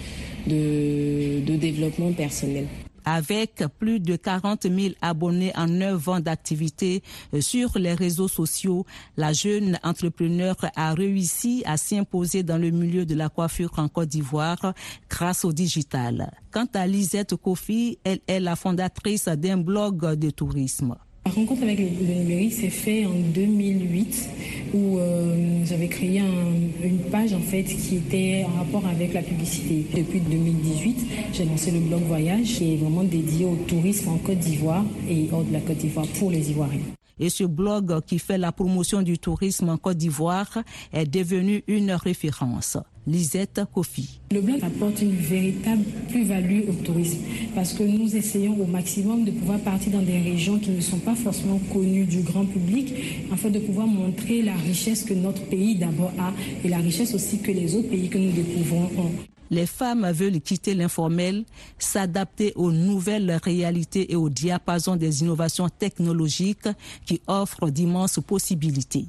développement 1.56 2.12
personnel. 2.12 2.66
Avec 3.06 3.64
plus 3.80 4.00
de 4.00 4.16
40 4.16 4.64
000 4.64 4.96
abonnés 5.02 5.52
en 5.56 5.68
9 5.68 6.10
ans 6.10 6.20
d'activité 6.20 7.04
sur 7.40 7.78
les 7.78 7.94
réseaux 7.94 8.28
sociaux, 8.28 8.86
la 9.18 9.34
jeune 9.34 9.80
entrepreneur 9.84 10.56
a 10.76 10.94
réussi 10.94 11.64
à 11.66 11.78
s'imposer 11.78 12.44
dans 12.44 12.58
le 12.58 12.70
milieu 12.72 13.06
de 13.06 13.16
la 13.16 13.30
coiffure 13.30 13.72
en 13.78 13.88
Côte 13.88 14.10
d'Ivoire 14.10 14.74
grâce 15.10 15.46
au 15.46 15.52
digital. 15.52 16.32
Quant 16.52 16.68
à 16.74 16.88
Lisette 16.88 17.36
Kofi, 17.36 18.00
elle 18.04 18.22
est 18.28 18.40
la 18.40 18.56
fondatrice 18.56 19.26
d'un 19.26 19.58
blog 19.58 20.16
de 20.16 20.30
tourisme. 20.30 20.96
La 21.24 21.32
rencontre 21.32 21.62
avec 21.62 21.78
le, 21.78 21.86
numérique 21.86 22.54
s'est 22.54 22.72
fait 22.72 23.06
en 23.06 23.14
2008 23.14 24.30
où 24.74 24.98
euh, 24.98 25.64
j'avais 25.66 25.88
créé 25.88 26.20
un, 26.20 26.84
une 26.84 26.98
page 26.98 27.34
en 27.34 27.40
fait 27.40 27.64
qui 27.64 27.98
était 27.98 28.44
en 28.44 28.58
rapport 28.58 28.88
avec 28.88 29.14
la 29.14 29.22
publicité. 29.22 29.86
Depuis 29.96 30.20
2018, 30.20 31.06
j'ai 31.34 31.46
lancé 31.46 31.70
le 31.70 31.80
blog 31.80 32.02
Voyage 32.08 32.46
qui 32.46 32.74
est 32.74 32.78
vraiment 32.78 33.04
dédié 33.04 33.46
au 33.46 33.56
tourisme 33.68 34.10
en 34.10 34.18
Côte 34.18 34.40
d'Ivoire 34.40 34.84
et 35.08 35.28
hors 35.32 35.44
de 35.44 35.54
la 35.54 35.60
Côte 35.60 35.78
d'Ivoire 35.78 36.08
pour 36.08 36.32
les 36.32 36.50
Ivoiriens. 36.50 36.82
Et 37.22 37.30
ce 37.30 37.44
blog 37.44 38.02
qui 38.08 38.18
fait 38.18 38.40
la 38.40 38.52
promotion 38.52 39.04
du 39.04 39.20
tourisme 39.20 39.70
en 39.70 39.78
Côte 39.78 39.98
d'Ivoire 39.98 40.64
est 40.92 41.06
devenu 41.06 41.64
une 41.68 41.92
référence. 41.92 42.78
Lisette 43.06 43.62
Kofi. 43.72 44.20
Le 44.32 44.42
blog 44.42 44.60
apporte 44.64 45.02
une 45.04 45.16
véritable 45.16 45.84
plus-value 46.10 46.62
au 46.68 46.74
tourisme 46.84 47.20
parce 47.54 47.74
que 47.74 47.84
nous 47.84 48.16
essayons 48.16 48.60
au 48.60 48.66
maximum 48.66 49.24
de 49.24 49.32
pouvoir 49.32 49.60
partir 49.60 49.92
dans 49.94 50.02
des 50.02 50.20
régions 50.20 50.58
qui 50.58 50.72
ne 50.72 50.82
sont 50.82 51.00
pas 51.00 51.16
forcément 51.16 51.60
connues 51.72 52.06
du 52.06 52.22
grand 52.22 52.46
public 52.46 52.94
afin 53.32 53.50
de 53.50 53.60
pouvoir 53.60 53.86
montrer 53.86 54.42
la 54.42 54.56
richesse 54.56 55.04
que 55.04 55.14
notre 55.14 55.44
pays 55.44 55.76
d'abord 55.76 56.14
a 56.20 56.34
et 56.64 56.70
la 56.70 56.78
richesse 56.78 57.14
aussi 57.14 57.40
que 57.40 57.52
les 57.52 57.76
autres 57.76 57.90
pays 57.90 58.10
que 58.10 58.18
nous 58.18 58.32
découvrons 58.32 58.90
ont. 58.98 59.31
Les 59.52 59.66
femmes 59.66 60.10
veulent 60.12 60.40
quitter 60.40 60.74
l'informel, 60.74 61.44
s'adapter 61.78 62.54
aux 62.56 62.72
nouvelles 62.72 63.38
réalités 63.44 64.14
et 64.14 64.16
au 64.16 64.30
diapason 64.30 64.96
des 64.96 65.22
innovations 65.22 65.68
technologiques 65.68 66.70
qui 67.06 67.22
offrent 67.28 67.70
d'immenses 67.70 68.22
possibilités. 68.26 69.06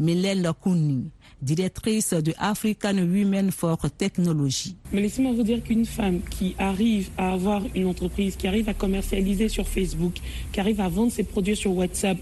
Mélène 0.00 0.50
Kouni, 0.60 1.04
directrice 1.40 2.10
de 2.12 2.34
African 2.36 2.96
Women 2.96 3.52
for 3.52 3.78
Technology. 3.96 4.74
Mais 4.92 5.02
laissez-moi 5.02 5.32
vous 5.32 5.44
dire 5.44 5.62
qu'une 5.62 5.86
femme 5.86 6.20
qui 6.30 6.56
arrive 6.58 7.08
à 7.16 7.32
avoir 7.32 7.62
une 7.76 7.86
entreprise, 7.86 8.34
qui 8.34 8.48
arrive 8.48 8.68
à 8.68 8.74
commercialiser 8.74 9.48
sur 9.48 9.68
Facebook, 9.68 10.14
qui 10.52 10.58
arrive 10.58 10.80
à 10.80 10.88
vendre 10.88 11.12
ses 11.12 11.22
produits 11.22 11.56
sur 11.56 11.72
WhatsApp, 11.72 12.18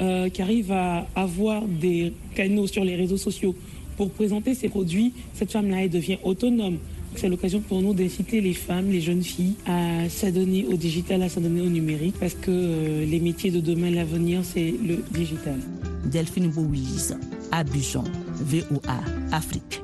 euh, 0.00 0.28
qui 0.28 0.40
arrive 0.40 0.70
à 0.70 1.08
avoir 1.16 1.62
des 1.66 2.14
canaux 2.36 2.68
sur 2.68 2.84
les 2.84 2.94
réseaux 2.94 3.18
sociaux 3.18 3.56
pour 3.96 4.10
présenter 4.12 4.54
ses 4.54 4.70
produits, 4.70 5.12
cette 5.34 5.52
femme-là, 5.52 5.82
elle 5.82 5.90
devient 5.90 6.16
autonome. 6.22 6.78
C'est 7.16 7.28
l'occasion 7.28 7.60
pour 7.60 7.82
nous 7.82 7.92
d'inciter 7.92 8.40
les 8.40 8.54
femmes, 8.54 8.90
les 8.90 9.00
jeunes 9.00 9.22
filles 9.22 9.54
à 9.66 10.08
s'adonner 10.08 10.66
au 10.66 10.76
digital, 10.76 11.22
à 11.22 11.28
s'adonner 11.28 11.60
au 11.60 11.68
numérique, 11.68 12.14
parce 12.18 12.34
que 12.34 12.50
euh, 12.50 13.04
les 13.04 13.20
métiers 13.20 13.50
de 13.50 13.60
demain, 13.60 13.90
l'avenir, 13.90 14.40
c'est 14.44 14.72
le 14.86 15.02
digital. 15.10 15.58
Delphine 16.06 16.48
Bouise, 16.48 17.16
Abidjan, 17.52 18.04
VOA, 18.36 19.00
Afrique. 19.32 19.82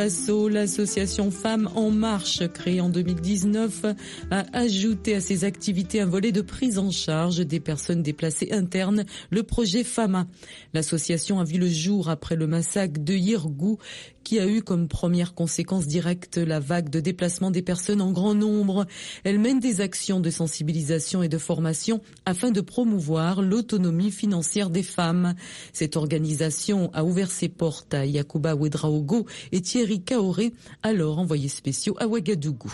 L'association 0.00 1.30
Femmes 1.30 1.68
en 1.74 1.90
Marche, 1.90 2.48
créée 2.54 2.80
en 2.80 2.88
2019, 2.88 3.84
a 4.30 4.44
ajouté 4.54 5.14
à 5.14 5.20
ses 5.20 5.44
activités 5.44 6.00
un 6.00 6.06
volet 6.06 6.32
de 6.32 6.40
prise 6.40 6.78
en 6.78 6.90
charge 6.90 7.40
des 7.46 7.60
personnes 7.60 8.02
déplacées 8.02 8.48
internes, 8.50 9.04
le 9.28 9.42
projet 9.42 9.84
FAMA. 9.84 10.26
L'association 10.72 11.38
a 11.38 11.44
vu 11.44 11.58
le 11.58 11.68
jour 11.68 12.08
après 12.08 12.34
le 12.34 12.46
massacre 12.46 12.98
de 12.98 13.12
Yirgou, 13.12 13.76
qui 14.24 14.38
a 14.38 14.46
eu 14.46 14.62
comme 14.62 14.88
première 14.88 15.34
conséquence 15.34 15.86
directe 15.86 16.38
la 16.38 16.60
vague 16.60 16.88
de 16.88 17.00
déplacement 17.00 17.50
des 17.50 17.62
personnes 17.62 18.00
en 18.00 18.12
grand 18.12 18.34
nombre. 18.34 18.86
Elle 19.24 19.38
mène 19.38 19.60
des 19.60 19.80
actions 19.80 20.20
de 20.20 20.30
sensibilisation 20.30 21.22
et 21.22 21.28
de 21.28 21.38
formation 21.38 22.00
afin 22.26 22.50
de 22.50 22.60
promouvoir 22.60 23.42
l'autonomie 23.42 24.10
financière 24.10 24.70
des 24.70 24.82
femmes. 24.82 25.34
Cette 25.72 25.96
organisation 25.96 26.90
a 26.92 27.04
ouvert 27.04 27.30
ses 27.30 27.48
portes 27.48 27.94
à 27.94 28.06
Yakuba 28.06 28.54
Ouedraogo 28.54 29.26
et 29.52 29.60
Thierry 29.60 29.89
Kaoré, 29.98 30.52
alors 30.82 31.18
envoyés 31.18 31.48
spéciaux 31.48 31.96
à 31.98 32.06
Ouagadougou. 32.06 32.72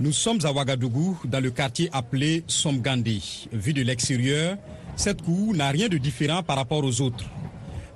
Nous 0.00 0.12
sommes 0.12 0.38
à 0.44 0.52
Ouagadougou, 0.52 1.18
dans 1.24 1.40
le 1.40 1.50
quartier 1.50 1.90
appelé 1.92 2.42
Somgandi. 2.46 3.48
Vu 3.52 3.74
de 3.74 3.82
l'extérieur, 3.82 4.56
cette 4.96 5.22
cour 5.22 5.54
n'a 5.54 5.68
rien 5.68 5.88
de 5.88 5.98
différent 5.98 6.42
par 6.42 6.56
rapport 6.56 6.82
aux 6.82 7.00
autres. 7.00 7.26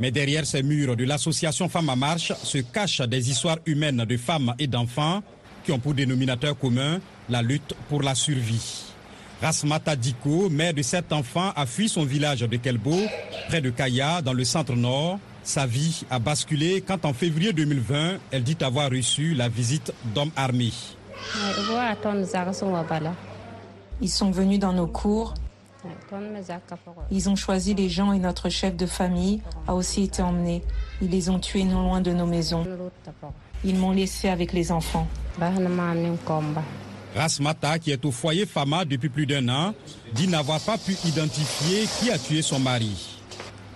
Mais 0.00 0.10
derrière 0.10 0.44
ces 0.44 0.62
murs 0.62 0.96
de 0.96 1.04
l'association 1.04 1.68
Femmes 1.68 1.88
à 1.88 1.96
Marche 1.96 2.32
se 2.42 2.58
cachent 2.58 3.00
des 3.00 3.30
histoires 3.30 3.58
humaines 3.64 4.04
de 4.04 4.16
femmes 4.16 4.54
et 4.58 4.66
d'enfants 4.66 5.22
qui 5.64 5.72
ont 5.72 5.78
pour 5.78 5.94
dénominateur 5.94 6.58
commun 6.58 7.00
la 7.28 7.42
lutte 7.42 7.74
pour 7.88 8.02
la 8.02 8.14
survie. 8.14 8.84
Rasmata 9.40 9.96
Diko, 9.96 10.48
mère 10.48 10.74
de 10.74 10.82
sept 10.82 11.12
enfants, 11.12 11.52
a 11.56 11.66
fui 11.66 11.88
son 11.88 12.04
village 12.04 12.40
de 12.40 12.56
Kelbo, 12.56 12.96
près 13.48 13.60
de 13.60 13.70
Kaya, 13.70 14.22
dans 14.22 14.32
le 14.32 14.44
centre-nord. 14.44 15.18
Sa 15.44 15.66
vie 15.66 16.04
a 16.10 16.18
basculé 16.18 16.80
quand 16.80 17.04
en 17.04 17.12
février 17.12 17.52
2020, 17.52 18.16
elle 18.30 18.42
dit 18.42 18.56
avoir 18.62 18.90
reçu 18.90 19.34
la 19.34 19.48
visite 19.48 19.92
d'hommes 20.14 20.30
armés. 20.36 20.72
Ils 24.00 24.10
sont 24.10 24.30
venus 24.30 24.58
dans 24.58 24.72
nos 24.72 24.86
cours. 24.86 25.34
Ils 27.10 27.28
ont 27.28 27.36
choisi 27.36 27.74
les 27.74 27.90
gens 27.90 28.14
et 28.14 28.18
notre 28.18 28.48
chef 28.48 28.74
de 28.74 28.86
famille 28.86 29.42
a 29.68 29.74
aussi 29.74 30.04
été 30.04 30.22
emmené. 30.22 30.62
Ils 31.02 31.10
les 31.10 31.28
ont 31.28 31.38
tués 31.38 31.64
non 31.64 31.82
loin 31.82 32.00
de 32.00 32.12
nos 32.12 32.26
maisons. 32.26 32.64
Ils 33.64 33.76
m'ont 33.76 33.92
laissé 33.92 34.30
avec 34.30 34.54
les 34.54 34.72
enfants. 34.72 35.06
Rasmata, 37.14 37.78
qui 37.78 37.90
est 37.90 38.04
au 38.04 38.10
foyer 38.10 38.46
Fama 38.46 38.86
depuis 38.86 39.10
plus 39.10 39.26
d'un 39.26 39.46
an, 39.48 39.74
dit 40.14 40.26
n'avoir 40.26 40.58
pas 40.60 40.78
pu 40.78 40.96
identifier 41.04 41.86
qui 42.00 42.10
a 42.10 42.18
tué 42.18 42.40
son 42.40 42.58
mari. 42.58 43.13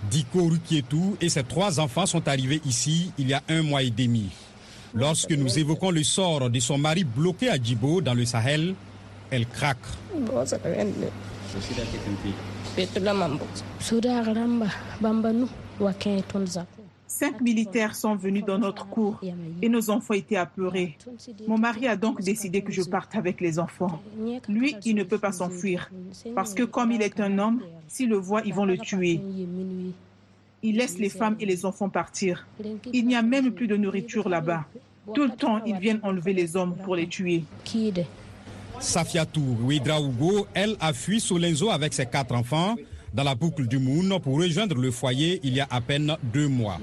Diko 0.09 0.47
Rukietou 0.47 1.17
et 1.21 1.29
ses 1.29 1.43
trois 1.43 1.79
enfants 1.79 2.05
sont 2.05 2.27
arrivés 2.27 2.61
ici 2.65 3.11
il 3.17 3.27
y 3.29 3.33
a 3.33 3.43
un 3.49 3.61
mois 3.61 3.83
et 3.83 3.91
demi. 3.91 4.29
Lorsque 4.93 5.31
nous 5.31 5.59
évoquons 5.59 5.91
le 5.91 6.03
sort 6.03 6.49
de 6.49 6.59
son 6.59 6.77
mari 6.77 7.03
bloqué 7.03 7.49
à 7.49 7.57
Djibo 7.57 8.01
dans 8.01 8.15
le 8.15 8.25
Sahel, 8.25 8.73
elle 9.29 9.45
craque. 9.45 9.77
Cinq 17.09 17.41
militaires 17.41 17.95
sont 17.95 18.15
venus 18.15 18.45
dans 18.45 18.59
notre 18.59 18.85
cour 18.85 19.19
et 19.63 19.67
nos 19.67 19.89
enfants 19.89 20.13
étaient 20.13 20.35
apeurés. 20.35 20.95
Mon 21.47 21.57
mari 21.57 21.87
a 21.87 21.95
donc 21.95 22.21
décidé 22.21 22.61
que 22.61 22.71
je 22.71 22.83
parte 22.83 23.15
avec 23.15 23.41
les 23.41 23.57
enfants. 23.57 23.99
Lui, 24.47 24.75
il 24.85 24.95
ne 24.95 25.03
peut 25.03 25.17
pas 25.17 25.31
s'enfuir 25.31 25.89
parce 26.35 26.53
que 26.53 26.63
comme 26.63 26.91
il 26.91 27.01
est 27.01 27.19
un 27.19 27.39
homme, 27.39 27.61
s'ils 27.87 28.09
le 28.09 28.17
voient, 28.17 28.43
ils 28.45 28.53
vont 28.53 28.65
le 28.65 28.77
tuer. 28.77 29.19
Il 30.61 30.77
laisse 30.77 30.99
les 30.99 31.09
femmes 31.09 31.35
et 31.39 31.47
les 31.47 31.65
enfants 31.65 31.89
partir. 31.89 32.45
Il 32.93 33.07
n'y 33.07 33.15
a 33.15 33.23
même 33.23 33.51
plus 33.53 33.67
de 33.67 33.75
nourriture 33.75 34.29
là-bas. 34.29 34.65
Tout 35.15 35.23
le 35.23 35.31
temps, 35.31 35.63
ils 35.65 35.77
viennent 35.77 36.01
enlever 36.03 36.33
les 36.33 36.55
hommes 36.55 36.75
pour 36.83 36.95
les 36.95 37.07
tuer. 37.07 37.43
Safiatou 38.79 39.57
Ouedraogo, 39.63 40.45
elle 40.53 40.77
a 40.79 40.93
fui 40.93 41.19
Solenzo 41.19 41.71
avec 41.71 41.93
ses 41.93 42.05
quatre 42.05 42.35
enfants 42.35 42.75
dans 43.13 43.23
la 43.23 43.35
boucle 43.35 43.67
du 43.67 43.79
Moon 43.79 44.19
pour 44.19 44.37
rejoindre 44.37 44.75
le 44.75 44.91
foyer 44.91 45.39
il 45.43 45.53
y 45.53 45.59
a 45.59 45.67
à 45.69 45.81
peine 45.81 46.15
deux 46.33 46.47
mois. 46.47 46.79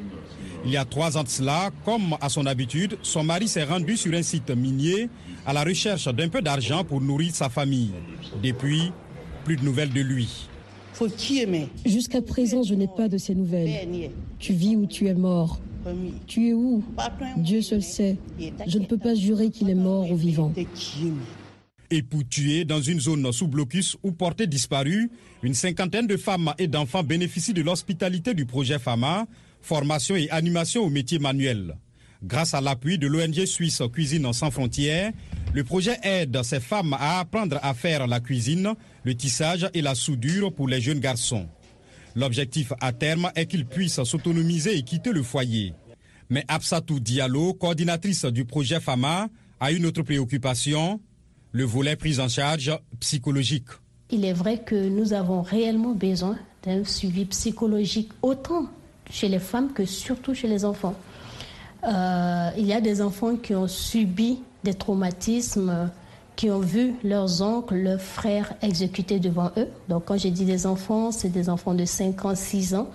Il 0.65 0.73
y 0.73 0.77
a 0.77 0.85
trois 0.85 1.17
ans 1.17 1.23
de 1.23 1.29
cela, 1.29 1.71
comme 1.85 2.17
à 2.21 2.29
son 2.29 2.45
habitude, 2.47 2.99
son 3.03 3.23
mari 3.23 3.47
s'est 3.47 3.65
rendu 3.65 3.97
sur 3.97 4.13
un 4.15 4.23
site 4.23 4.51
minier 4.51 5.09
à 5.47 5.53
la 5.53 5.63
recherche 5.63 6.09
d'un 6.09 6.29
peu 6.29 6.43
d'argent 6.43 6.83
pour 6.83 7.01
nourrir 7.01 7.33
sa 7.35 7.49
famille. 7.49 7.93
Depuis, 8.43 8.91
plus 9.45 9.57
de 9.57 9.65
nouvelles 9.65 9.93
de 9.93 10.01
lui. 10.01 10.49
Jusqu'à 11.85 12.23
présent, 12.23 12.63
je 12.63 12.75
n'ai 12.75 12.89
pas 12.89 13.09
de 13.09 13.19
ces 13.19 13.35
nouvelles. 13.35 14.11
Tu 14.39 14.53
vis 14.55 14.77
ou 14.77 14.87
tu 14.87 15.07
es 15.07 15.15
mort. 15.15 15.61
Tu 16.27 16.49
es 16.49 16.53
où? 16.53 16.83
Dieu 17.37 17.63
seul 17.63 17.83
sait. 17.83 18.17
Je 18.67 18.79
ne 18.79 18.87
peux 18.87 18.99
pas 18.99 19.15
jurer 19.15 19.51
qu'il 19.51 19.71
est 19.71 19.75
mort 19.75 20.11
ou 20.11 20.17
vivant. 20.17 20.53
Époux 21.91 22.25
tué 22.25 22.65
dans 22.65 22.81
une 22.81 23.01
zone 23.01 23.31
sous 23.33 23.49
blocus 23.49 23.97
ou 24.03 24.13
porté 24.13 24.47
disparu, 24.47 25.11
une 25.43 25.55
cinquantaine 25.55 26.07
de 26.07 26.17
femmes 26.17 26.55
et 26.59 26.67
d'enfants 26.67 27.03
bénéficient 27.03 27.55
de 27.55 27.63
l'hospitalité 27.63 28.35
du 28.35 28.47
projet 28.47 28.79
FAMA, 28.79 29.27
formation 29.61 30.17
et 30.17 30.31
animation 30.31 30.83
au 30.83 30.91
métier 30.91 31.19
manuel. 31.19 31.77
Grâce 32.23 32.55
à 32.55 32.61
l'appui 32.61 32.99
de 32.99 33.07
l'ONG 33.07 33.45
suisse 33.45 33.83
Cuisine 33.93 34.33
sans 34.33 34.51
frontières, 34.51 35.13
le 35.53 35.65
projet 35.65 35.99
aide 36.03 36.43
ces 36.43 36.61
femmes 36.61 36.95
à 36.95 37.21
apprendre 37.21 37.59
à 37.63 37.75
faire 37.75 38.07
la 38.07 38.21
cuisine, 38.21 38.75
le 39.05 39.15
tissage 39.15 39.69
et 39.75 39.83
la 39.83 39.95
soudure 39.95 40.53
pour 40.53 40.69
les 40.69 40.81
jeunes 40.81 41.01
garçons. 41.01 41.49
L'objectif 42.15 42.73
à 42.81 42.93
terme 42.93 43.31
est 43.37 43.47
qu'ils 43.47 43.67
puissent 43.67 44.03
s'autonomiser 44.03 44.77
et 44.77 44.83
quitter 44.83 45.13
le 45.13 45.23
foyer. 45.23 45.75
Mais 46.31 46.45
Absatou 46.49 46.99
Diallo, 46.99 47.55
coordinatrice 47.55 48.25
du 48.25 48.45
projet 48.45 48.81
FAMA, 48.81 49.29
a 49.61 49.73
une 49.73 49.87
autre 49.87 50.03
préoccupation, 50.03 51.01
le 51.57 51.65
volet 51.65 51.97
prise 51.97 52.21
en 52.21 52.29
charge 52.29 52.71
psychologique. 53.01 53.69
Il 54.11 54.27
est 54.27 54.35
vrai 54.35 54.59
que 54.59 54.75
nous 54.75 55.15
avons 55.15 55.41
réellement 55.41 55.95
besoin 55.95 56.37
d'un 56.63 56.85
suivi 56.85 57.25
psychologique 57.25 58.11
autant 58.21 58.67
chez 59.11 59.29
les 59.29 59.39
femmes 59.39 59.73
que 59.73 59.87
surtout 59.87 60.35
chez 60.35 60.49
les 60.49 60.67
enfants. 60.67 60.95
Euh, 61.85 62.51
il 62.59 62.67
y 62.67 62.75
a 62.75 62.83
des 62.83 63.01
enfants 63.01 63.37
qui 63.37 63.55
ont 63.55 63.69
subi 63.69 64.41
des 64.65 64.75
traumatismes, 64.75 65.91
qui 66.37 66.51
ont 66.51 66.61
vu 66.61 66.93
leurs 67.03 67.41
oncles, 67.41 67.77
leurs 67.77 68.03
frères 68.03 68.53
exécutés 68.61 69.19
devant 69.19 69.51
eux. 69.57 69.69
Donc 69.89 70.05
quand 70.05 70.19
j'ai 70.19 70.31
dit 70.31 70.45
des 70.45 70.67
enfants, 70.67 71.11
c'est 71.11 71.31
des 71.31 71.49
enfants 71.49 71.73
de 71.73 71.87
5 71.87 72.23
ans, 72.27 72.35
6 72.35 72.75
ans. 72.75 72.91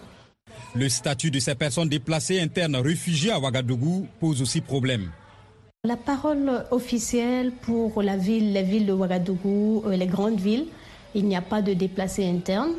Le 0.75 0.87
statut 0.87 1.31
de 1.31 1.39
ces 1.39 1.55
personnes 1.55 1.89
déplacées 1.89 2.39
internes 2.39 2.75
réfugiées 2.75 3.31
à 3.31 3.39
Ouagadougou 3.39 4.05
pose 4.19 4.39
aussi 4.39 4.61
problème. 4.61 5.09
La 5.83 5.97
parole 5.97 6.63
officielle 6.69 7.51
pour 7.51 8.03
la 8.03 8.15
ville, 8.15 8.53
les 8.53 8.61
villes 8.61 8.85
de 8.85 8.93
Ouagadougou, 8.93 9.81
euh, 9.87 9.95
les 9.97 10.05
grandes 10.05 10.39
villes, 10.39 10.67
il 11.15 11.25
n'y 11.25 11.35
a 11.35 11.41
pas 11.41 11.63
de 11.63 11.73
déplacés 11.73 12.23
internes. 12.23 12.75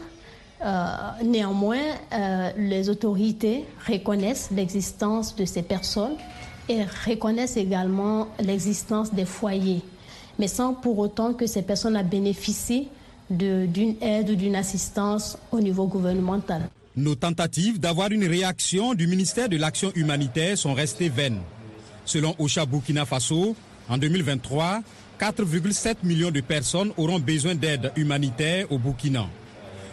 Euh, 0.65 0.87
néanmoins, 1.25 1.83
euh, 2.13 2.53
les 2.57 2.89
autorités 2.89 3.65
reconnaissent 3.89 4.51
l'existence 4.55 5.35
de 5.35 5.45
ces 5.45 5.63
personnes 5.63 6.15
et 6.69 6.85
reconnaissent 7.05 7.57
également 7.57 8.29
l'existence 8.39 9.13
des 9.13 9.25
foyers, 9.25 9.83
mais 10.39 10.47
sans 10.47 10.73
pour 10.73 11.01
autant 11.01 11.35
que 11.35 11.49
ces 11.49 11.63
personnes 11.63 12.01
bénéficient 12.09 12.87
d'une 13.29 13.97
aide 14.01 14.31
ou 14.31 14.37
d'une 14.37 14.55
assistance 14.55 15.37
au 15.51 15.59
niveau 15.59 15.89
gouvernemental. 15.89 16.71
Nos 16.95 17.17
tentatives 17.17 17.81
d'avoir 17.81 18.13
une 18.13 18.27
réaction 18.27 18.95
du 18.95 19.09
ministère 19.09 19.49
de 19.49 19.57
l'Action 19.57 19.91
humanitaire 19.97 20.57
sont 20.57 20.75
restées 20.75 21.09
vaines. 21.09 21.41
Selon 22.13 22.35
OCHA 22.39 22.67
Burkina 22.67 23.07
Faso, 23.07 23.57
en 23.89 23.97
2023, 23.97 24.83
4,7 25.19 25.95
millions 26.03 26.31
de 26.31 26.43
personnes 26.43 26.93
auront 26.99 27.19
besoin 27.19 27.55
d'aide 27.55 27.91
humanitaire 27.97 28.71
au 28.71 28.77
Burkina. 28.79 29.27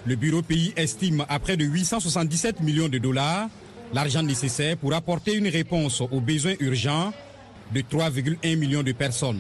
Le 0.05 0.17
bureau 0.17 0.41
pays 0.41 0.73
estime 0.75 1.23
à 1.29 1.39
près 1.39 1.55
de 1.55 1.63
877 1.63 2.59
millions 2.59 2.89
de 2.89 2.97
dollars 2.97 3.47
l'argent 3.93 4.21
nécessaire 4.21 4.75
pour 4.75 4.93
apporter 4.93 5.33
une 5.35 5.47
réponse 5.47 6.01
aux 6.01 6.19
besoins 6.19 6.55
urgents 6.59 7.13
de 7.73 7.79
3,1 7.79 8.57
millions 8.57 8.83
de 8.83 8.91
personnes. 8.91 9.39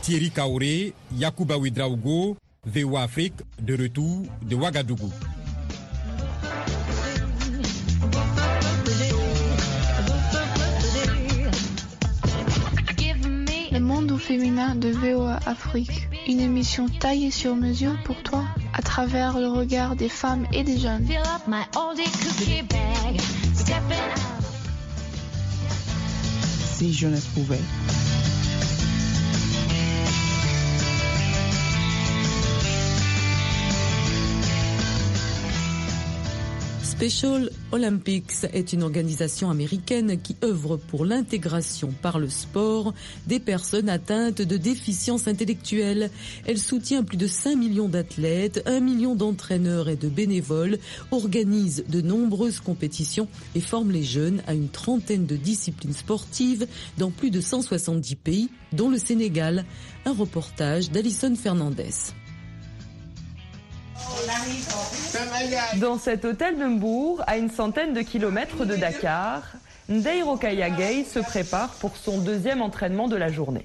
Thierry 0.00 0.30
Kaoré, 0.30 0.92
Yakuba 1.18 1.58
Ouidraougo, 1.58 2.36
VOA 2.64 3.02
Afrique, 3.02 3.34
de 3.60 3.76
retour 3.76 4.22
de 4.48 4.54
Ouagadougou. 4.54 5.10
Le 14.02 14.08
monde 14.08 14.20
féminin 14.20 14.74
de 14.74 14.88
VOA 14.88 15.38
Afrique, 15.46 16.08
une 16.26 16.40
émission 16.40 16.88
taillée 16.88 17.30
sur 17.30 17.54
mesure 17.54 17.94
pour 18.02 18.20
toi 18.24 18.44
à 18.72 18.82
travers 18.82 19.38
le 19.38 19.46
regard 19.46 19.94
des 19.94 20.08
femmes 20.08 20.44
et 20.52 20.64
des 20.64 20.76
jeunes. 20.76 21.06
Si 26.74 26.92
jeunesse 26.92 27.26
pouvait. 27.26 27.60
Special 37.02 37.50
Olympics 37.72 38.44
est 38.52 38.72
une 38.72 38.84
organisation 38.84 39.50
américaine 39.50 40.22
qui 40.22 40.36
œuvre 40.44 40.76
pour 40.76 41.04
l'intégration 41.04 41.92
par 42.00 42.20
le 42.20 42.28
sport 42.28 42.94
des 43.26 43.40
personnes 43.40 43.88
atteintes 43.88 44.40
de 44.40 44.56
déficience 44.56 45.26
intellectuelle. 45.26 46.12
Elle 46.46 46.58
soutient 46.58 47.02
plus 47.02 47.16
de 47.16 47.26
5 47.26 47.56
millions 47.56 47.88
d'athlètes, 47.88 48.62
1 48.66 48.78
million 48.78 49.16
d'entraîneurs 49.16 49.88
et 49.88 49.96
de 49.96 50.08
bénévoles, 50.08 50.78
organise 51.10 51.82
de 51.88 52.02
nombreuses 52.02 52.60
compétitions 52.60 53.26
et 53.56 53.60
forme 53.60 53.90
les 53.90 54.04
jeunes 54.04 54.40
à 54.46 54.54
une 54.54 54.68
trentaine 54.68 55.26
de 55.26 55.34
disciplines 55.34 55.94
sportives 55.94 56.68
dans 56.98 57.10
plus 57.10 57.32
de 57.32 57.40
170 57.40 58.14
pays, 58.14 58.48
dont 58.72 58.90
le 58.90 58.98
Sénégal. 58.98 59.64
Un 60.04 60.12
reportage 60.12 60.92
d'Alison 60.92 61.34
Fernandez. 61.34 62.12
Dans 65.80 65.98
cet 65.98 66.24
hôtel 66.24 66.58
de 66.58 66.64
Mbourg, 66.64 67.22
à 67.26 67.36
une 67.36 67.50
centaine 67.50 67.92
de 67.92 68.00
kilomètres 68.02 68.64
de 68.64 68.76
Dakar, 68.76 69.42
Ndeiro 69.88 70.36
Kayagay 70.36 71.04
se 71.04 71.18
prépare 71.18 71.70
pour 71.80 71.96
son 71.96 72.18
deuxième 72.18 72.62
entraînement 72.62 73.08
de 73.08 73.16
la 73.16 73.30
journée. 73.30 73.64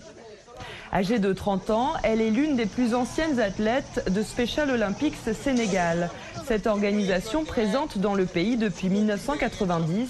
Âgée 0.93 1.19
de 1.19 1.33
30 1.33 1.69
ans, 1.69 1.93
elle 2.03 2.21
est 2.21 2.29
l'une 2.29 2.55
des 2.55 2.65
plus 2.65 2.93
anciennes 2.93 3.39
athlètes 3.39 4.09
de 4.09 4.23
Special 4.23 4.71
Olympics 4.71 5.15
Sénégal, 5.33 6.09
cette 6.47 6.65
organisation 6.65 7.43
présente 7.43 7.97
dans 7.97 8.15
le 8.15 8.25
pays 8.25 8.55
depuis 8.55 8.87
1990 8.89 10.09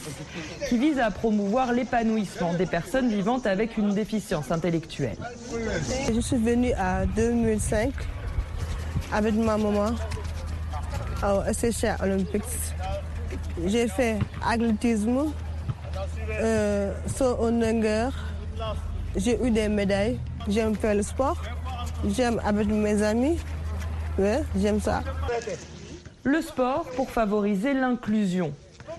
qui 0.70 0.78
vise 0.78 1.00
à 1.00 1.10
promouvoir 1.10 1.74
l'épanouissement 1.74 2.54
des 2.54 2.68
personnes 2.68 3.10
vivant 3.10 3.40
avec 3.44 3.78
une 3.78 3.96
déficience 3.96 4.52
intellectuelle. 4.52 5.18
Je 6.14 6.20
suis 6.22 6.38
venue 6.38 6.74
à 6.74 7.08
2005 7.08 7.92
avec 9.12 9.34
ma 9.34 9.58
maman 9.58 9.96
au 11.24 11.52
SCH 11.52 12.02
Olympics. 12.02 12.44
J'ai 13.66 13.88
fait 13.88 14.20
athlétisme, 14.46 15.32
euh, 16.32 16.94
saut 17.08 17.38
en 17.40 17.52
longueur. 17.52 18.12
J'ai 19.16 19.44
eu 19.44 19.52
des 19.52 19.68
médailles. 19.68 20.20
J'aime 20.48 20.76
faire 20.76 20.96
le 20.96 21.02
sport. 21.02 21.42
J'aime 22.16 22.40
avec 22.46 22.68
mes 22.68 23.02
amis. 23.02 23.38
Ouais, 24.18 24.44
j'aime 24.60 24.80
ça. 24.80 25.04
Le 26.24 26.42
sport 26.42 26.86
pour 26.96 27.10
favoriser 27.10 27.74
l'inclusion. 27.74 28.54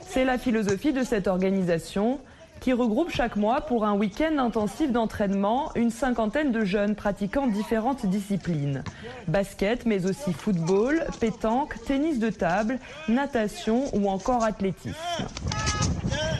C'est 0.09 0.25
la 0.25 0.39
philosophie 0.39 0.93
de 0.93 1.05
cette 1.05 1.27
organisation 1.27 2.19
qui 2.61 2.73
regroupe 2.73 3.11
chaque 3.11 3.37
mois 3.37 3.61
pour 3.61 3.85
un 3.85 3.95
week-end 3.95 4.39
intensif 4.39 4.93
d'entraînement 4.93 5.71
une 5.75 5.91
cinquantaine 5.91 6.53
de 6.53 6.65
jeunes 6.65 6.95
pratiquant 6.95 7.47
différentes 7.47 8.07
disciplines. 8.07 8.83
Basket, 9.27 9.87
mais 9.87 10.07
aussi 10.07 10.33
football, 10.33 11.05
pétanque, 11.21 11.75
tennis 11.87 12.19
de 12.19 12.31
table, 12.31 12.79
natation 13.09 13.85
ou 13.95 14.09
encore 14.09 14.45
athlétisme. 14.45 14.95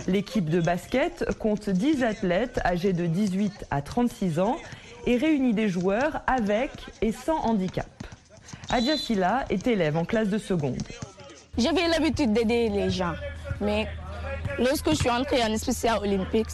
L'équipe 0.07 0.49
de 0.49 0.61
basket 0.61 1.27
compte 1.39 1.69
10 1.69 2.03
athlètes 2.03 2.61
âgés 2.65 2.93
de 2.93 3.07
18 3.07 3.67
à 3.71 3.83
36 3.83 4.41
ans 4.41 4.57
et 5.07 5.17
réunit 5.17 5.55
des 5.55 5.69
joueurs 5.69 6.23
avec 6.27 6.71
et 7.03 7.13
sans 7.13 7.39
handicap. 7.41 7.87
Silla 8.97 9.45
est 9.51 9.67
élève 9.67 9.97
en 9.97 10.05
classe 10.05 10.29
de 10.29 10.39
seconde. 10.39 10.83
J'avais 11.57 11.89
l'habitude 11.89 12.33
d'aider 12.33 12.69
les 12.69 12.91
gens, 12.91 13.15
mais 13.61 13.89
lorsque 14.59 14.91
je 14.91 14.97
suis 14.97 15.11
entrée 15.11 15.43
en 15.43 15.57
Special 15.57 15.99
Olympics, 15.99 16.51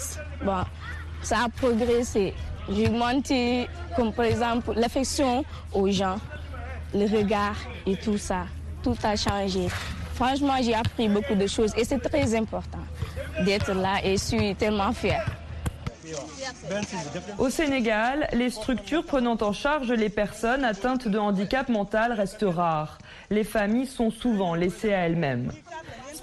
ça 1.22 1.36
a 1.44 1.48
progressé. 1.48 2.34
J'ai 2.70 2.88
augmenté, 2.88 3.68
comme 3.96 4.12
par 4.12 4.26
exemple, 4.26 4.72
l'affection 4.74 5.44
aux 5.72 5.90
gens, 5.90 6.16
le 6.94 7.04
regard 7.06 7.56
et 7.86 7.96
tout 7.96 8.18
ça. 8.18 8.46
Tout 8.82 8.96
a 9.02 9.16
changé. 9.16 9.68
Franchement, 10.14 10.54
j'ai 10.62 10.74
appris 10.74 11.08
beaucoup 11.08 11.34
de 11.34 11.46
choses 11.46 11.72
et 11.76 11.84
c'est 11.84 11.98
très 11.98 12.34
important 12.34 12.78
d'être 13.44 13.72
là 13.74 13.96
et 14.04 14.12
je 14.12 14.22
suis 14.22 14.54
tellement 14.54 14.92
fière. 14.92 15.26
Au 17.38 17.48
Sénégal, 17.48 18.28
les 18.32 18.50
structures 18.50 19.04
prenant 19.04 19.36
en 19.40 19.52
charge 19.52 19.90
les 19.90 20.10
personnes 20.10 20.64
atteintes 20.64 21.08
de 21.08 21.18
handicap 21.18 21.68
mental 21.68 22.12
restent 22.12 22.44
rares. 22.46 22.98
Les 23.30 23.44
familles 23.44 23.86
sont 23.86 24.10
souvent 24.10 24.54
laissées 24.54 24.92
à 24.92 25.06
elles-mêmes. 25.06 25.50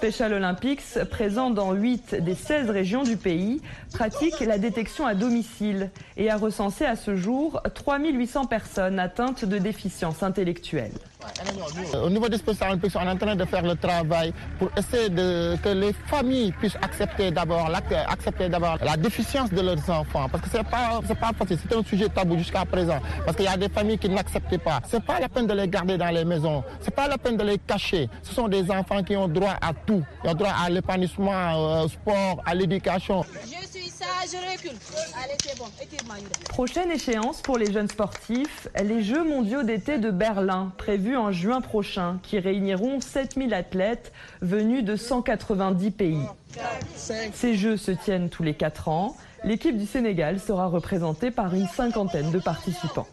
Special 0.02 0.32
Olympics, 0.32 0.98
présent 1.12 1.50
dans 1.50 1.74
8 1.74 2.16
des 2.16 2.34
16 2.34 2.70
régions 2.70 3.04
du 3.04 3.16
pays, 3.16 3.62
pratique 3.94 4.40
la 4.40 4.58
détection 4.58 5.06
à 5.06 5.14
domicile 5.14 5.90
et 6.16 6.28
a 6.28 6.36
recensé 6.36 6.84
à 6.84 6.96
ce 6.96 7.14
jour 7.14 7.62
3800 7.72 8.46
personnes 8.46 8.98
atteintes 8.98 9.44
de 9.44 9.58
déficience 9.58 10.24
intellectuelle. 10.24 10.90
Au 12.02 12.10
niveau 12.10 12.28
des 12.28 12.38
Special 12.38 12.70
Olympics, 12.70 12.92
on 12.96 13.00
est 13.00 13.10
en 13.10 13.16
train 13.16 13.36
de 13.36 13.44
faire 13.44 13.62
le 13.62 13.74
travail 13.76 14.32
pour 14.58 14.70
essayer 14.76 15.08
de, 15.08 15.56
que 15.62 15.68
les 15.68 15.92
familles 16.06 16.52
puissent 16.52 16.76
accepter 16.80 17.30
d'abord 17.30 17.68
accepter 18.08 18.48
d'abord 18.48 18.78
la 18.82 18.96
déficience 18.96 19.50
de 19.50 19.60
leurs 19.60 19.88
enfants. 19.90 20.28
Parce 20.30 20.44
que 20.44 20.50
c'est 20.50 20.62
pas, 20.64 21.00
pas 21.20 21.32
facile, 21.38 21.58
c'est 21.68 21.76
un 21.76 21.82
sujet 21.84 22.08
tabou 22.08 22.36
jusqu'à 22.38 22.64
présent. 22.64 22.98
Parce 23.24 23.36
qu'il 23.36 23.46
y 23.46 23.48
a 23.48 23.56
des 23.56 23.68
familles 23.68 23.98
qui 23.98 24.08
n'acceptent 24.08 24.58
pas. 24.58 24.80
C'est 24.88 25.02
pas 25.04 25.20
la 25.20 25.28
peine 25.28 25.46
de 25.46 25.54
les 25.54 25.68
garder 25.68 25.96
dans 25.98 26.10
les 26.10 26.24
maisons. 26.24 26.62
C'est 26.80 26.94
pas 26.94 27.08
la 27.08 27.18
peine 27.18 27.36
de 27.36 27.44
les 27.44 27.58
cacher. 27.58 28.08
Ce 28.22 28.34
sont 28.34 28.48
des 28.48 28.70
enfants 28.70 29.02
qui 29.02 29.16
ont 29.16 29.28
droit 29.28 29.54
à 29.60 29.72
tout. 29.86 30.02
Ils 30.24 30.30
ont 30.30 30.34
droit 30.34 30.52
à 30.64 30.70
l'épanouissement, 30.70 31.82
au 31.82 31.88
sport, 31.88 32.42
à 32.44 32.54
l'éducation. 32.54 33.24
Ça, 33.98 34.06
je 34.26 34.36
recule. 34.52 34.78
Allez, 35.22 35.36
c'est 35.44 35.58
bon. 35.58 35.66
Prochaine 36.48 36.90
échéance 36.90 37.40
pour 37.42 37.58
les 37.58 37.72
jeunes 37.72 37.88
sportifs, 37.88 38.68
les 38.82 39.02
Jeux 39.02 39.24
mondiaux 39.24 39.62
d'été 39.62 39.98
de 39.98 40.10
Berlin, 40.10 40.72
prévus 40.78 41.16
en 41.16 41.30
juin 41.32 41.60
prochain, 41.60 42.18
qui 42.22 42.38
réuniront 42.38 43.00
7000 43.00 43.52
athlètes 43.52 44.12
venus 44.40 44.84
de 44.84 44.96
190 44.96 45.90
pays. 45.90 46.26
Ces 47.34 47.54
Jeux 47.54 47.76
se 47.76 47.90
tiennent 47.90 48.30
tous 48.30 48.42
les 48.42 48.54
4 48.54 48.88
ans. 48.88 49.16
L'équipe 49.44 49.76
du 49.76 49.86
Sénégal 49.86 50.40
sera 50.40 50.66
représentée 50.66 51.30
par 51.30 51.54
une 51.54 51.68
cinquantaine 51.68 52.30
de 52.30 52.38
participants. 52.38 53.08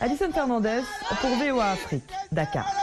Alison 0.00 0.32
Fernandez 0.32 0.80
pour 1.20 1.30
VOA 1.30 1.70
Afrique, 1.72 2.04
Dakar. 2.32 2.79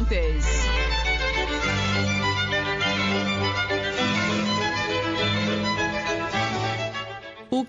Entre 0.00 0.59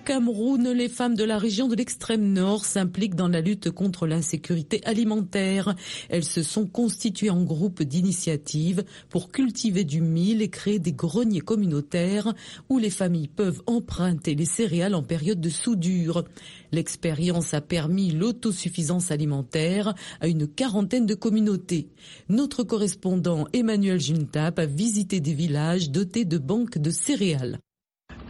Cameroun, 0.04 0.72
les 0.72 0.88
femmes 0.88 1.14
de 1.14 1.22
la 1.22 1.38
région 1.38 1.68
de 1.68 1.76
l'extrême 1.76 2.32
nord 2.32 2.64
s'impliquent 2.64 3.14
dans 3.14 3.28
la 3.28 3.40
lutte 3.40 3.70
contre 3.70 4.08
l'insécurité 4.08 4.80
alimentaire. 4.84 5.76
Elles 6.08 6.24
se 6.24 6.42
sont 6.42 6.66
constituées 6.66 7.30
en 7.30 7.44
groupes 7.44 7.84
d'initiative 7.84 8.84
pour 9.10 9.30
cultiver 9.30 9.84
du 9.84 10.00
mil 10.00 10.42
et 10.42 10.48
créer 10.48 10.80
des 10.80 10.92
greniers 10.92 11.40
communautaires 11.40 12.34
où 12.68 12.78
les 12.78 12.90
familles 12.90 13.28
peuvent 13.28 13.62
emprunter 13.66 14.34
les 14.34 14.44
céréales 14.44 14.96
en 14.96 15.04
période 15.04 15.40
de 15.40 15.50
soudure. 15.50 16.24
L'expérience 16.72 17.54
a 17.54 17.60
permis 17.60 18.10
l'autosuffisance 18.10 19.12
alimentaire 19.12 19.94
à 20.20 20.26
une 20.26 20.48
quarantaine 20.48 21.06
de 21.06 21.14
communautés. 21.14 21.90
Notre 22.28 22.64
correspondant 22.64 23.46
Emmanuel 23.52 24.00
Juntap 24.00 24.58
a 24.58 24.66
visité 24.66 25.20
des 25.20 25.34
villages 25.34 25.90
dotés 25.90 26.24
de 26.24 26.38
banques 26.38 26.78
de 26.78 26.90
céréales. 26.90 27.60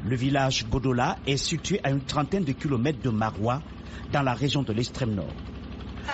Le 0.04 0.16
village 0.16 0.66
Godola 0.68 1.18
est 1.26 1.36
situé 1.36 1.80
à 1.84 1.90
une 1.90 2.04
trentaine 2.04 2.44
de 2.44 2.52
kilomètres 2.52 3.00
de 3.02 3.10
Marois, 3.10 3.62
dans 4.12 4.22
la 4.22 4.34
région 4.34 4.62
de 4.62 4.72
l'extrême 4.72 5.14
nord. 5.14 5.32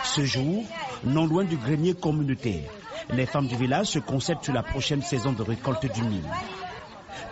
Ce 0.04 0.24
jour, 0.24 0.62
non 1.04 1.26
loin 1.26 1.44
du 1.44 1.56
grenier 1.56 1.94
communautaire, 1.94 2.68
les 3.10 3.24
femmes 3.26 3.46
du 3.46 3.56
village 3.56 3.86
se 3.88 3.98
concentrent 3.98 4.44
sur 4.44 4.52
la 4.52 4.62
prochaine 4.62 5.00
saison 5.00 5.32
de 5.32 5.42
récolte 5.42 5.86
du 5.86 6.02
mil. 6.02 6.22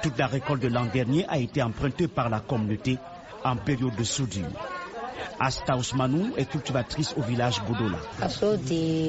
Toute 0.02 0.16
la 0.18 0.26
récolte 0.26 0.62
de 0.62 0.68
l'an 0.68 0.86
dernier 0.86 1.26
a 1.28 1.38
été 1.38 1.62
empruntée 1.62 2.08
par 2.08 2.30
la 2.30 2.40
communauté 2.40 2.98
en 3.44 3.56
période 3.56 3.94
de 3.94 4.04
soudure. 4.04 4.46
Asta 5.38 5.76
Ousmanou 5.76 6.32
est 6.36 6.46
cultivatrice 6.46 7.14
au 7.16 7.22
village 7.22 7.60
Godola. 7.66 7.98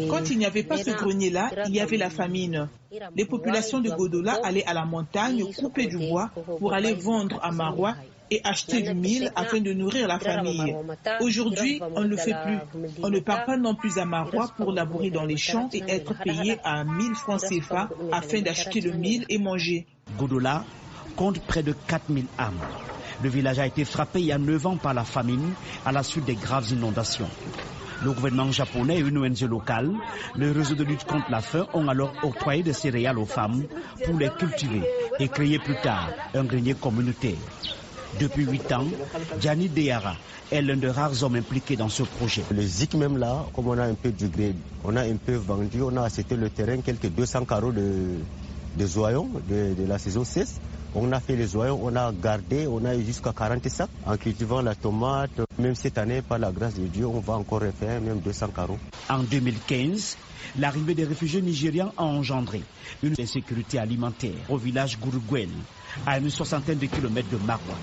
Quand 0.09 0.29
il 0.29 0.37
n'y 0.37 0.45
avait 0.45 0.63
pas 0.63 0.77
ce 0.77 0.91
grenier-là, 0.91 1.49
il 1.67 1.75
y 1.75 1.79
avait 1.79 1.97
la 1.97 2.09
famine. 2.09 2.67
Les 3.15 3.25
populations 3.25 3.79
de 3.79 3.89
Godola 3.89 4.39
allaient 4.43 4.65
à 4.65 4.73
la 4.73 4.85
montagne 4.85 5.43
couper 5.53 5.87
du 5.87 5.97
bois 5.97 6.29
pour 6.59 6.73
aller 6.73 6.93
vendre 6.93 7.39
à 7.41 7.51
Marois 7.51 7.95
et 8.29 8.41
acheter 8.43 8.81
du 8.81 8.93
mil 8.93 9.31
afin 9.35 9.59
de 9.61 9.71
nourrir 9.73 10.07
la 10.07 10.19
famille. 10.19 10.75
Aujourd'hui, 11.21 11.81
on 11.95 12.01
ne 12.01 12.07
le 12.07 12.17
fait 12.17 12.35
plus. 12.43 12.59
On 13.01 13.09
ne 13.09 13.19
part 13.19 13.45
pas 13.45 13.57
non 13.57 13.75
plus 13.75 13.97
à 13.97 14.05
Marois 14.05 14.51
pour 14.57 14.71
labourer 14.71 15.09
dans 15.11 15.25
les 15.25 15.37
champs 15.37 15.69
et 15.73 15.83
être 15.87 16.13
payé 16.23 16.57
à 16.63 16.83
1000 16.83 17.15
francs 17.15 17.41
CFA 17.41 17.89
afin 18.11 18.41
d'acheter 18.41 18.81
le 18.81 18.91
mil 18.91 19.25
et 19.29 19.37
manger. 19.37 19.85
Godola 20.17 20.65
compte 21.15 21.39
près 21.39 21.63
de 21.63 21.73
4000 21.87 22.25
âmes. 22.37 22.59
Le 23.23 23.29
village 23.29 23.59
a 23.59 23.65
été 23.65 23.83
frappé 23.85 24.19
il 24.19 24.25
y 24.27 24.31
a 24.31 24.37
9 24.37 24.65
ans 24.67 24.77
par 24.77 24.93
la 24.93 25.03
famine 25.03 25.53
à 25.85 25.91
la 25.91 26.03
suite 26.03 26.25
des 26.25 26.35
graves 26.35 26.69
inondations. 26.71 27.29
Le 28.03 28.11
gouvernement 28.11 28.51
japonais 28.51 28.97
et 28.97 29.01
une 29.01 29.17
ONG 29.17 29.41
locale, 29.41 29.91
le 30.35 30.51
réseau 30.51 30.75
de 30.75 30.83
lutte 30.83 31.03
contre 31.05 31.31
la 31.31 31.41
faim, 31.41 31.65
ont 31.73 31.87
alors 31.87 32.13
octroyé 32.21 32.61
des 32.61 32.73
céréales 32.73 33.17
aux 33.17 33.25
femmes 33.25 33.63
pour 34.05 34.19
les 34.19 34.29
cultiver 34.29 34.83
et 35.19 35.27
créer 35.27 35.57
plus 35.57 35.75
tard 35.81 36.09
un 36.35 36.43
grenier 36.43 36.75
communautaire. 36.75 37.37
Depuis 38.19 38.45
8 38.45 38.71
ans, 38.73 38.85
Gianni 39.39 39.67
Deyara 39.67 40.15
est 40.51 40.61
l'un 40.61 40.77
des 40.77 40.89
rares 40.91 41.23
hommes 41.23 41.35
impliqués 41.35 41.75
dans 41.75 41.89
ce 41.89 42.03
projet. 42.03 42.43
Le 42.51 42.61
ZIC 42.61 42.93
même 42.95 43.17
là, 43.17 43.45
comme 43.53 43.67
on 43.67 43.77
a 43.77 43.83
un 43.85 43.95
peu 43.95 44.11
du 44.11 44.27
gré, 44.29 44.53
on 44.83 44.95
a 44.95 45.01
un 45.01 45.15
peu 45.17 45.33
vendu, 45.35 45.81
on 45.81 45.95
a 45.97 46.03
acheté 46.03 46.35
le 46.35 46.49
terrain, 46.51 46.77
quelques 46.81 47.09
200 47.09 47.45
carreaux 47.45 47.71
de, 47.71 48.15
de 48.75 48.85
zoyons 48.85 49.27
de, 49.49 49.73
de 49.73 49.85
la 49.87 49.97
saison 49.97 50.23
6. 50.23 50.59
On 50.95 51.11
a 51.11 51.19
fait 51.19 51.35
les 51.35 51.55
oignons, 51.55 51.79
on 51.83 51.95
a 51.95 52.11
gardé, 52.11 52.65
on 52.67 52.83
a 52.85 52.95
eu 52.95 53.03
jusqu'à 53.05 53.31
40 53.33 53.67
sacs 53.69 53.89
en 54.05 54.17
cultivant 54.17 54.61
la 54.61 54.73
tomate. 54.75 55.31
Même 55.59 55.75
cette 55.75 55.97
année, 55.97 56.21
par 56.21 56.39
la 56.39 56.51
grâce 56.51 56.75
de 56.75 56.87
Dieu, 56.87 57.05
on 57.05 57.19
va 57.19 57.33
encore 57.33 57.61
refaire 57.61 58.01
même 58.01 58.19
200 58.19 58.47
carreaux. 58.55 58.79
En 59.09 59.19
2015, 59.23 60.17
l'arrivée 60.59 60.95
des 60.95 61.03
réfugiés 61.03 61.41
nigérians 61.41 61.91
a 61.97 62.03
engendré 62.03 62.63
une 63.03 63.15
insécurité 63.19 63.79
alimentaire 63.79 64.33
au 64.49 64.57
village 64.57 64.97
Gurugwel, 64.99 65.49
à 66.05 66.17
une 66.19 66.29
soixantaine 66.29 66.77
de 66.79 66.85
kilomètres 66.87 67.29
de 67.29 67.37
Marwa. 67.45 67.75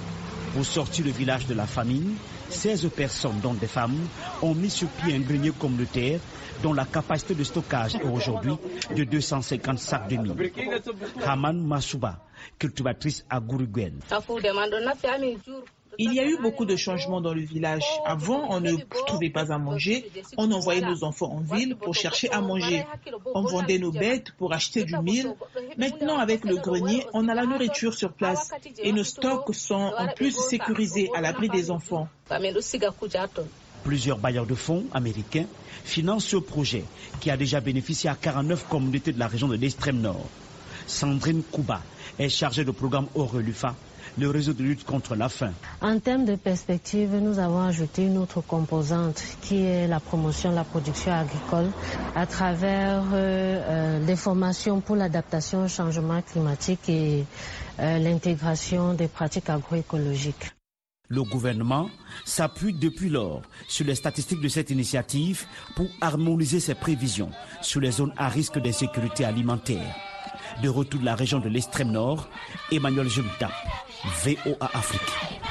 Pour 0.54 0.64
sortir 0.64 1.04
le 1.04 1.10
village 1.10 1.46
de 1.46 1.54
la 1.54 1.66
famine, 1.66 2.14
16 2.48 2.88
personnes, 2.94 3.40
dont 3.42 3.54
des 3.54 3.66
femmes, 3.66 3.96
ont 4.40 4.54
mis 4.54 4.70
sur 4.70 4.88
pied 4.88 5.14
un 5.14 5.20
grenier 5.20 5.50
communautaire 5.50 6.20
dont 6.62 6.72
la 6.72 6.84
capacité 6.84 7.34
de 7.34 7.42
stockage 7.44 7.96
est 7.96 8.04
aujourd'hui 8.04 8.54
de 8.94 9.04
250 9.04 9.78
sacs 9.78 10.08
de 10.08 10.16
mille. 10.16 10.52
Haman 11.26 11.60
Masuba, 11.60 12.18
cultivatrice 12.58 13.24
à. 13.30 13.40
Il 15.98 16.12
y 16.12 16.20
a 16.20 16.26
eu 16.26 16.38
beaucoup 16.40 16.64
de 16.64 16.76
changements 16.76 17.20
dans 17.20 17.34
le 17.34 17.40
village. 17.42 17.84
Avant, 18.04 18.46
on 18.50 18.60
ne 18.60 18.72
trouvait 19.06 19.30
pas 19.30 19.52
à 19.52 19.58
manger. 19.58 20.10
On 20.36 20.50
envoyait 20.52 20.80
nos 20.80 21.04
enfants 21.04 21.32
en 21.32 21.40
ville 21.40 21.76
pour 21.76 21.94
chercher 21.94 22.30
à 22.30 22.40
manger. 22.40 22.84
On 23.34 23.42
vendait 23.42 23.78
nos 23.78 23.92
bêtes 23.92 24.32
pour 24.32 24.52
acheter 24.52 24.84
du 24.84 24.96
mil. 24.98 25.34
Maintenant, 25.76 26.18
avec 26.18 26.44
le 26.44 26.56
grenier, 26.56 27.06
on 27.12 27.28
a 27.28 27.34
la 27.34 27.46
nourriture 27.46 27.94
sur 27.94 28.12
place 28.12 28.50
et 28.82 28.92
nos 28.92 29.04
stocks 29.04 29.54
sont 29.54 29.92
en 29.96 30.08
plus 30.08 30.32
sécurisés 30.36 31.10
à 31.14 31.20
l'abri 31.20 31.48
des 31.48 31.70
enfants. 31.70 32.08
Plusieurs 33.84 34.18
bailleurs 34.18 34.46
de 34.46 34.54
fonds 34.54 34.84
américains 34.94 35.46
financent 35.84 36.24
ce 36.26 36.36
projet 36.38 36.84
qui 37.20 37.30
a 37.30 37.36
déjà 37.36 37.60
bénéficié 37.60 38.08
à 38.08 38.14
49 38.14 38.66
communautés 38.68 39.12
de 39.12 39.18
la 39.18 39.26
région 39.28 39.46
de 39.46 39.56
l'extrême 39.56 40.00
nord. 40.00 40.26
Sandrine 40.86 41.42
Kouba 41.50 41.82
est 42.18 42.28
chargée 42.28 42.64
du 42.64 42.72
programme 42.72 43.06
Aurelufa 43.14 43.74
le 44.18 44.30
réseau 44.30 44.52
de 44.52 44.62
lutte 44.62 44.84
contre 44.84 45.14
la 45.16 45.28
faim. 45.28 45.52
En 45.80 45.98
termes 45.98 46.24
de 46.24 46.36
perspective, 46.36 47.10
nous 47.20 47.38
avons 47.38 47.60
ajouté 47.62 48.06
une 48.06 48.18
autre 48.18 48.40
composante 48.40 49.22
qui 49.42 49.62
est 49.64 49.88
la 49.88 50.00
promotion 50.00 50.50
de 50.50 50.54
la 50.56 50.64
production 50.64 51.12
agricole 51.12 51.70
à 52.14 52.26
travers 52.26 53.02
euh, 53.12 54.04
des 54.04 54.16
formations 54.16 54.80
pour 54.80 54.96
l'adaptation 54.96 55.64
au 55.64 55.68
changement 55.68 56.22
climatique 56.22 56.88
et 56.88 57.24
euh, 57.80 57.98
l'intégration 57.98 58.94
des 58.94 59.08
pratiques 59.08 59.50
agroécologiques. 59.50 60.50
Le 61.08 61.22
gouvernement 61.22 61.90
s'appuie 62.24 62.72
depuis 62.72 63.10
lors 63.10 63.42
sur 63.68 63.84
les 63.84 63.94
statistiques 63.94 64.40
de 64.40 64.48
cette 64.48 64.70
initiative 64.70 65.44
pour 65.76 65.86
harmoniser 66.00 66.60
ses 66.60 66.74
prévisions 66.74 67.30
sur 67.60 67.80
les 67.80 67.90
zones 67.90 68.14
à 68.16 68.28
risque 68.28 68.58
d'insécurité 68.58 69.24
alimentaire. 69.24 69.94
De 70.62 70.68
retour 70.68 71.00
de 71.00 71.04
la 71.04 71.14
région 71.14 71.40
de 71.40 71.48
l'extrême 71.48 71.90
nord, 71.90 72.28
Emmanuel 72.70 73.08
Jumta, 73.08 73.50
VOA 74.24 74.70
Afrique. 74.72 75.43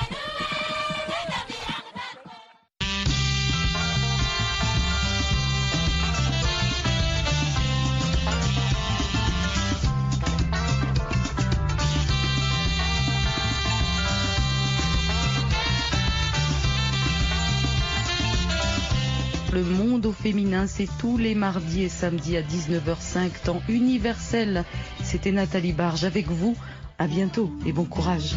Le 19.53 19.61
monde 19.61 20.07
au 20.07 20.11
féminin, 20.11 20.65
c'est 20.65 20.87
tous 20.97 21.19
les 21.19 21.35
mardis 21.35 21.83
et 21.83 21.89
samedis 21.89 22.37
à 22.37 22.41
19h05, 22.41 23.29
temps 23.43 23.61
universel. 23.69 24.65
C'était 25.03 25.31
Nathalie 25.31 25.73
Barge 25.73 26.05
avec 26.05 26.27
vous. 26.27 26.55
À 26.97 27.05
bientôt 27.05 27.51
et 27.63 27.71
bon 27.71 27.85
courage. 27.85 28.33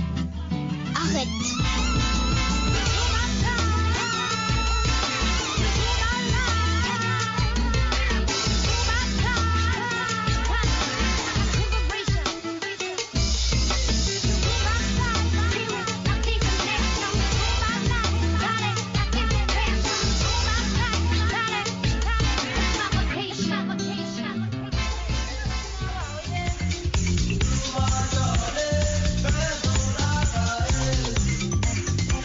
Arrête 0.95 1.66